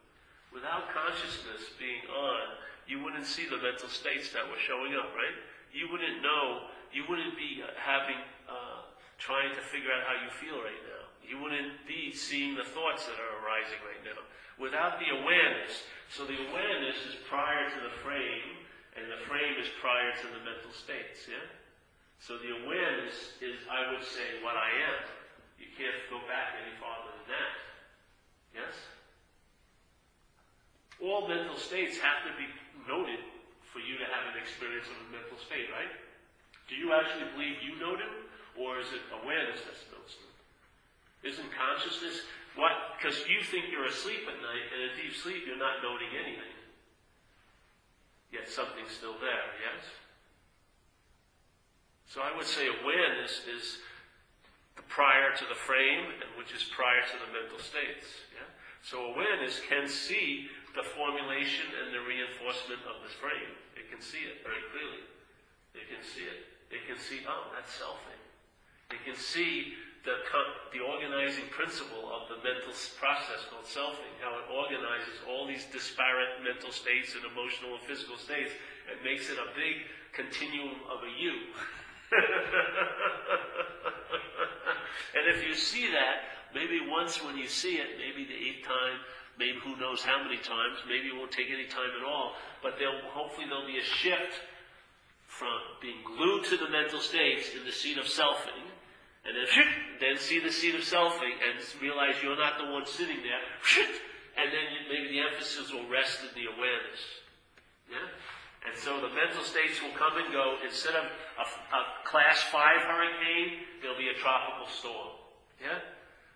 Without 0.54 0.90
consciousness 0.94 1.74
being 1.78 2.06
on, 2.10 2.58
you 2.86 3.02
wouldn't 3.02 3.26
see 3.26 3.46
the 3.46 3.58
mental 3.58 3.90
states 3.90 4.30
that 4.30 4.46
were 4.46 4.58
showing 4.62 4.94
up, 4.94 5.10
right? 5.14 5.34
You 5.74 5.90
wouldn't 5.90 6.22
know, 6.22 6.70
you 6.94 7.02
wouldn't 7.10 7.34
be 7.34 7.62
uh, 7.62 7.74
having, 7.74 8.18
uh, 8.46 8.86
trying 9.18 9.50
to 9.54 9.62
figure 9.62 9.90
out 9.90 10.06
how 10.06 10.16
you 10.22 10.30
feel 10.30 10.62
right 10.62 10.82
now. 10.86 11.02
You 11.26 11.42
wouldn't 11.42 11.82
be 11.86 12.14
seeing 12.14 12.54
the 12.54 12.64
thoughts 12.64 13.06
that 13.10 13.18
are 13.18 13.34
arising 13.42 13.82
right 13.82 14.02
now. 14.06 14.22
Without 14.56 15.02
the 15.02 15.10
awareness, 15.10 15.84
so 16.08 16.24
the 16.24 16.38
awareness 16.48 16.96
is 17.04 17.18
prior 17.28 17.66
to 17.68 17.78
the 17.82 17.92
frame, 18.00 18.62
and 18.94 19.04
the 19.10 19.20
frame 19.28 19.58
is 19.60 19.68
prior 19.82 20.14
to 20.14 20.26
the 20.32 20.40
mental 20.46 20.72
states, 20.72 21.28
yeah? 21.28 21.44
So 22.22 22.40
the 22.40 22.64
awareness 22.64 23.36
is, 23.44 23.60
I 23.68 23.92
would 23.92 24.06
say, 24.06 24.40
what 24.40 24.56
I 24.56 24.70
am. 24.72 25.02
You 25.60 25.68
can't 25.76 26.00
go 26.08 26.22
back 26.24 26.56
any 26.56 26.72
farther 26.80 27.12
than 27.12 27.36
that. 27.36 27.52
Yes? 28.56 28.74
All 31.04 31.28
mental 31.28 31.60
states 31.60 32.00
have 32.00 32.24
to 32.24 32.32
be 32.40 32.48
noted 32.88 33.20
for 33.68 33.84
you 33.84 34.00
to 34.00 34.06
have 34.08 34.32
an 34.32 34.40
experience 34.40 34.88
of 34.88 34.96
a 34.96 35.08
mental 35.12 35.36
state, 35.36 35.68
right? 35.68 35.92
Do 36.72 36.74
you 36.80 36.96
actually 36.96 37.28
believe 37.36 37.60
you 37.60 37.76
know 37.76 37.92
them, 37.92 38.14
or 38.56 38.80
is 38.80 38.88
it 38.96 39.04
awareness 39.12 39.60
that 39.68 39.76
knows 39.92 40.16
them? 40.16 40.36
Isn't 41.24 41.48
consciousness 41.52 42.22
what? 42.57 42.96
Because 42.96 43.20
you 43.29 43.44
think 43.44 43.68
you're 43.68 43.85
asleep 43.85 44.24
at 44.24 44.40
night, 44.40 44.64
and 44.72 44.81
in 44.88 44.92
deep 44.96 45.12
sleep 45.12 45.44
you're 45.44 45.61
not 45.61 45.85
noting 45.85 46.09
anything. 46.16 46.57
Yet 48.33 48.48
something's 48.48 48.90
still 48.90 49.20
there, 49.20 49.52
yes? 49.61 49.85
So 52.09 52.24
I 52.24 52.33
would 52.33 52.48
say 52.48 52.72
awareness 52.81 53.44
is 53.44 53.85
the 54.74 54.83
prior 54.88 55.37
to 55.37 55.44
the 55.52 55.55
frame, 55.55 56.16
and 56.16 56.29
which 56.40 56.57
is 56.57 56.64
prior 56.64 57.05
to 57.05 57.16
the 57.20 57.29
mental 57.29 57.61
states. 57.61 58.09
Yeah? 58.33 58.48
So 58.81 59.12
awareness 59.12 59.61
can 59.68 59.85
see 59.85 60.48
the 60.72 60.85
formulation 60.96 61.68
and 61.85 61.92
the 61.92 62.00
reinforcement 62.09 62.81
of 62.88 63.05
the 63.05 63.12
frame. 63.20 63.52
It 63.76 63.92
can 63.92 64.00
see 64.00 64.24
it 64.24 64.40
very 64.40 64.64
clearly. 64.72 65.05
It 65.76 65.92
can 65.92 66.00
see 66.00 66.24
it. 66.24 66.48
It 66.72 66.88
can 66.88 66.96
see, 66.96 67.20
oh, 67.29 67.52
that's 67.52 67.72
selfing. 67.76 68.20
It 68.92 69.05
can 69.05 69.16
see 69.16 69.76
the, 70.06 70.14
the 70.70 70.78
organizing 70.80 71.50
principle 71.50 72.06
of 72.14 72.30
the 72.30 72.38
mental 72.46 72.70
process 72.94 73.42
called 73.50 73.66
selfing, 73.66 74.14
how 74.22 74.38
it 74.38 74.46
organizes 74.46 75.18
all 75.26 75.46
these 75.46 75.66
disparate 75.74 76.38
mental 76.46 76.70
states 76.70 77.18
and 77.18 77.26
emotional 77.26 77.74
and 77.74 77.82
physical 77.84 78.16
states 78.16 78.54
and 78.86 79.02
makes 79.02 79.28
it 79.28 79.36
a 79.36 79.50
big 79.58 79.82
continuum 80.14 80.78
of 80.86 81.02
a 81.02 81.10
you. 81.10 81.50
and 85.18 85.26
if 85.34 85.42
you 85.42 85.58
see 85.58 85.90
that, 85.90 86.22
maybe 86.54 86.78
once 86.86 87.18
when 87.22 87.36
you 87.36 87.50
see 87.50 87.82
it, 87.82 87.98
maybe 87.98 88.24
the 88.24 88.38
eighth 88.38 88.64
time, 88.64 89.02
maybe 89.38 89.58
who 89.58 89.76
knows 89.76 90.06
how 90.06 90.22
many 90.22 90.38
times, 90.38 90.78
maybe 90.86 91.10
it 91.10 91.16
won't 91.18 91.34
take 91.34 91.50
any 91.50 91.66
time 91.66 91.90
at 91.98 92.06
all, 92.06 92.38
but 92.62 92.78
there'll, 92.78 93.02
hopefully 93.10 93.50
there'll 93.50 93.66
be 93.66 93.82
a 93.82 93.88
shift 93.98 94.38
from 95.26 95.58
being 95.82 95.98
glued 96.06 96.46
to 96.46 96.56
the 96.56 96.70
mental 96.70 97.00
states 97.00 97.50
in 97.58 97.66
the 97.66 97.72
seat 97.72 97.98
of 97.98 98.06
selfing, 98.06 98.70
and 99.26 99.34
then, 99.34 99.46
then 99.98 100.14
see 100.18 100.38
the 100.38 100.52
seat 100.52 100.74
of 100.74 100.82
selfing 100.82 101.34
and 101.42 101.58
realize 101.82 102.14
you're 102.22 102.38
not 102.38 102.58
the 102.58 102.70
one 102.70 102.86
sitting 102.86 103.18
there, 103.26 103.42
and 104.38 104.52
then 104.54 104.66
maybe 104.86 105.08
the 105.10 105.20
emphasis 105.20 105.72
will 105.72 105.88
rest 105.90 106.22
in 106.22 106.30
the 106.38 106.46
awareness. 106.46 107.02
Yeah? 107.90 108.06
And 108.66 108.74
so 108.78 108.98
the 108.98 109.14
mental 109.14 109.42
states 109.42 109.82
will 109.82 109.94
come 109.94 110.18
and 110.18 110.30
go. 110.32 110.58
Instead 110.64 110.94
of 110.94 111.06
a, 111.06 111.46
a 111.46 111.82
class 112.02 112.42
five 112.50 112.82
hurricane, 112.82 113.62
there'll 113.82 113.98
be 113.98 114.10
a 114.10 114.18
tropical 114.18 114.66
storm. 114.66 115.14
Yeah? 115.62 115.78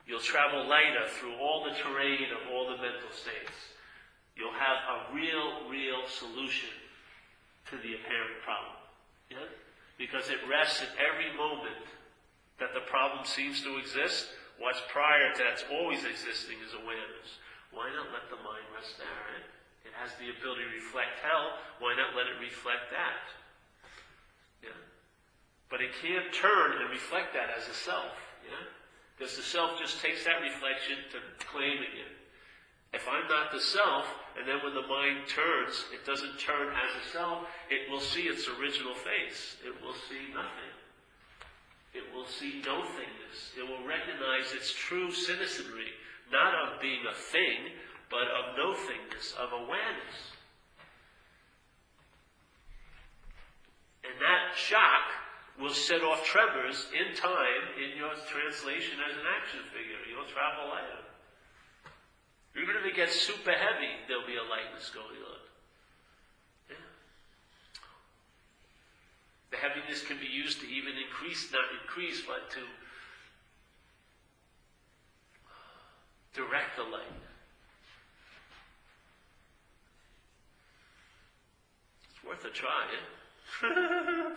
You'll 0.07 0.23
travel 0.23 0.67
lighter 0.67 1.07
through 1.19 1.35
all 1.39 1.67
the 1.67 1.75
terrain 1.75 2.31
of 2.35 2.51
all 2.51 2.71
the 2.71 2.79
mental 2.79 3.11
states. 3.11 3.75
You'll 4.35 4.55
have 4.55 4.79
a 4.83 4.99
real, 5.15 5.69
real 5.71 6.07
solution 6.07 6.71
to 7.71 7.77
the 7.83 7.99
apparent 7.99 8.39
problem. 8.43 8.79
Yeah? 9.31 9.51
Because 9.99 10.31
it 10.31 10.39
rests 10.49 10.83
at 10.83 10.91
every 10.99 11.31
moment 11.37 11.87
that 12.61 12.77
the 12.77 12.85
problem 12.87 13.25
seems 13.25 13.65
to 13.65 13.81
exist. 13.81 14.29
What's 14.61 14.85
prior 14.93 15.33
to 15.33 15.41
that's 15.41 15.65
always 15.73 16.05
existing 16.05 16.61
is 16.61 16.77
awareness. 16.77 17.41
Why 17.73 17.89
not 17.97 18.13
let 18.13 18.29
the 18.29 18.39
mind 18.45 18.69
rest 18.77 19.01
there, 19.01 19.21
right? 19.33 19.49
It 19.89 19.97
has 19.97 20.13
the 20.21 20.29
ability 20.29 20.69
to 20.69 20.77
reflect 20.77 21.17
hell. 21.25 21.57
Why 21.81 21.97
not 21.97 22.13
let 22.13 22.29
it 22.29 22.37
reflect 22.37 22.93
that? 22.93 23.25
Yeah? 24.61 24.77
But 25.73 25.81
it 25.81 25.97
can't 26.05 26.29
turn 26.37 26.77
and 26.77 26.93
reflect 26.93 27.33
that 27.33 27.49
as 27.57 27.65
a 27.73 27.75
self. 27.75 28.13
Yeah? 28.45 28.69
Because 29.17 29.41
the 29.41 29.47
self 29.47 29.81
just 29.81 30.05
takes 30.05 30.29
that 30.29 30.45
reflection 30.45 31.09
to 31.17 31.19
claim 31.49 31.81
again. 31.81 32.15
If 32.93 33.07
I'm 33.09 33.29
not 33.29 33.53
the 33.53 33.61
self, 33.61 34.05
and 34.37 34.45
then 34.49 34.61
when 34.61 34.75
the 34.75 34.85
mind 34.85 35.25
turns, 35.31 35.87
it 35.95 36.05
doesn't 36.05 36.41
turn 36.41 36.69
as 36.75 36.93
a 37.01 37.05
self, 37.13 37.47
it 37.71 37.89
will 37.89 38.01
see 38.01 38.29
its 38.29 38.49
original 38.61 38.95
face. 38.95 39.57
It 39.65 39.73
will 39.81 39.95
see 40.11 40.29
nothing. 40.35 40.75
It 41.93 42.05
will 42.15 42.27
see 42.27 42.63
no 42.65 42.83
thingness. 42.83 43.57
It 43.59 43.67
will 43.67 43.87
recognize 43.87 44.53
its 44.55 44.73
true 44.73 45.11
citizenry, 45.11 45.91
not 46.31 46.55
of 46.55 46.81
being 46.81 47.03
a 47.11 47.15
thing, 47.15 47.75
but 48.11 48.29
of 48.29 48.57
no 48.57 48.75
thingness, 48.75 49.35
of 49.37 49.53
awareness. 49.53 50.31
And 54.05 54.15
that 54.21 54.57
shock 54.57 55.07
will 55.61 55.75
set 55.75 56.03
off 56.03 56.25
tremors 56.25 56.87
in 56.95 57.15
time 57.15 57.65
in 57.77 57.97
your 57.99 58.15
translation 58.27 58.99
as 59.09 59.15
an 59.15 59.27
action 59.29 59.61
figure. 59.75 60.01
You'll 60.09 60.31
travel 60.31 60.69
lighter. 60.71 61.05
Even 62.57 62.75
if 62.77 62.85
it 62.85 62.97
gets 62.97 63.21
super 63.21 63.53
heavy, 63.53 63.93
there'll 64.09 64.27
be 64.27 64.37
a 64.37 64.43
lightness 64.43 64.91
going 64.91 65.07
on. 65.07 65.41
Yeah. 66.69 66.77
The 69.51 69.57
heaviness 69.57 70.07
can 70.07 70.19
be 70.19 70.31
used 70.31 70.61
to 70.61 70.67
even 70.71 70.95
increase, 70.95 71.51
not 71.53 71.65
increase, 71.83 72.23
but 72.23 72.51
to 72.55 72.63
direct 76.35 76.77
the 76.77 76.85
light. 76.85 77.19
It's 82.15 82.23
worth 82.23 82.45
a 82.45 82.51
try. 82.55 82.87
Eh? 82.95 83.03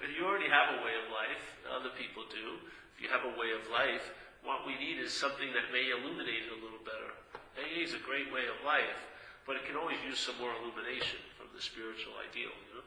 but 0.00 0.08
you 0.16 0.24
already 0.24 0.48
have 0.48 0.80
a 0.80 0.82
way 0.82 0.96
of 0.96 1.12
life. 1.12 1.44
Other 1.68 1.92
people 2.00 2.24
do. 2.32 2.64
If 2.96 3.04
you 3.04 3.12
have 3.12 3.28
a 3.28 3.36
way 3.36 3.52
of 3.52 3.68
life, 3.68 4.08
what 4.40 4.64
we 4.64 4.72
need 4.80 4.96
is 4.96 5.12
something 5.12 5.52
that 5.52 5.68
may 5.68 5.92
illuminate 5.92 6.48
it 6.48 6.52
a 6.56 6.64
little 6.64 6.80
better. 6.80 7.12
AA 7.60 7.84
is 7.84 7.92
a 7.92 8.00
great 8.00 8.32
way 8.32 8.48
of 8.48 8.56
life, 8.64 9.04
but 9.44 9.56
it 9.56 9.68
can 9.68 9.76
always 9.76 10.00
use 10.08 10.16
some 10.18 10.40
more 10.40 10.56
illumination 10.56 11.20
the 11.56 11.64
spiritual 11.64 12.12
ideal, 12.20 12.52
you 12.52 12.72
know? 12.76 12.86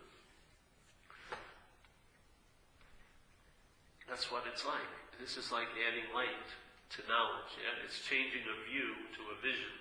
That's 4.05 4.29
what 4.29 4.45
it's 4.45 4.62
like. 4.62 4.93
This 5.17 5.41
is 5.41 5.49
like 5.49 5.69
adding 5.73 6.05
light 6.13 6.49
to 6.93 6.99
knowledge. 7.10 7.58
Yeah? 7.58 7.82
It's 7.82 8.05
changing 8.05 8.45
a 8.45 8.58
view 8.69 8.93
to 9.17 9.21
a 9.34 9.36
vision, 9.41 9.73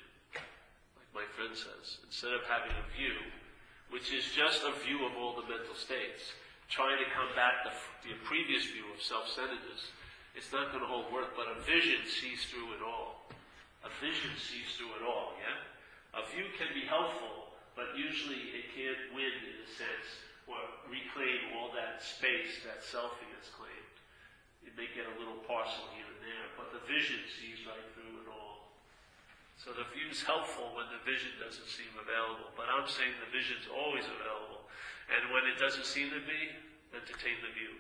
like 0.97 1.13
my 1.13 1.29
friend 1.37 1.53
says. 1.53 2.01
Instead 2.01 2.33
of 2.33 2.49
having 2.49 2.73
a 2.73 2.85
view, 2.97 3.17
which 3.93 4.09
is 4.09 4.25
just 4.33 4.65
a 4.65 4.73
view 4.85 5.05
of 5.05 5.17
all 5.21 5.37
the 5.37 5.45
mental 5.49 5.77
states, 5.77 6.33
trying 6.69 7.01
to 7.01 7.09
combat 7.13 7.65
the, 7.69 7.73
the 8.09 8.17
previous 8.25 8.69
view 8.69 8.85
of 8.93 9.01
self-centeredness. 9.01 9.93
It's 10.37 10.53
not 10.53 10.73
going 10.73 10.85
to 10.85 10.89
hold 10.89 11.13
work, 11.13 11.33
but 11.37 11.49
a 11.49 11.61
vision 11.65 12.05
sees 12.05 12.45
through 12.49 12.77
it 12.77 12.85
all. 12.85 13.33
A 13.85 13.93
vision 14.01 14.33
sees 14.37 14.77
through 14.77 14.93
it 15.01 15.05
all, 15.05 15.37
yeah? 15.41 16.21
A 16.21 16.25
view 16.29 16.53
can 16.61 16.69
be 16.77 16.85
helpful, 16.85 17.48
but 17.79 17.95
usually 17.95 18.59
it 18.59 18.75
can't 18.75 19.15
win 19.15 19.31
in 19.31 19.57
a 19.63 19.71
sense, 19.79 20.11
or 20.51 20.59
reclaim 20.91 21.55
all 21.55 21.71
that 21.71 22.03
space 22.03 22.59
that 22.67 22.83
selfing 22.83 23.31
has 23.39 23.47
claimed. 23.55 23.95
It 24.67 24.75
may 24.75 24.91
get 24.99 25.07
a 25.07 25.15
little 25.15 25.39
parcel 25.47 25.87
here 25.95 26.11
and 26.11 26.19
there, 26.19 26.47
but 26.59 26.75
the 26.75 26.83
vision 26.91 27.23
sees 27.39 27.63
right 27.63 27.87
through 27.95 28.27
it 28.27 28.29
all. 28.35 28.75
So 29.63 29.71
the 29.71 29.87
view's 29.95 30.27
helpful 30.27 30.75
when 30.75 30.91
the 30.91 30.99
vision 31.07 31.39
doesn't 31.39 31.71
seem 31.71 31.95
available. 31.95 32.51
But 32.59 32.67
I'm 32.67 32.91
saying 32.91 33.15
the 33.23 33.31
vision's 33.31 33.71
always 33.71 34.07
available. 34.11 34.67
And 35.15 35.31
when 35.31 35.47
it 35.47 35.63
doesn't 35.63 35.87
seem 35.87 36.11
to 36.11 36.23
be, 36.27 36.41
entertain 36.91 37.39
the 37.47 37.55
view. 37.55 37.75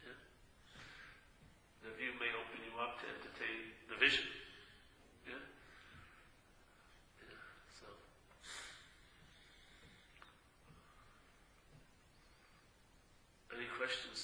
Yeah? 0.00 0.16
The 1.84 1.92
view 2.00 2.16
may 2.16 2.32
open 2.32 2.60
you 2.64 2.72
up 2.80 3.00
to 3.04 3.06
entertain 3.20 3.76
the 3.92 4.00
vision. 4.00 4.24
Any 13.56 13.64
questions? 13.78 14.15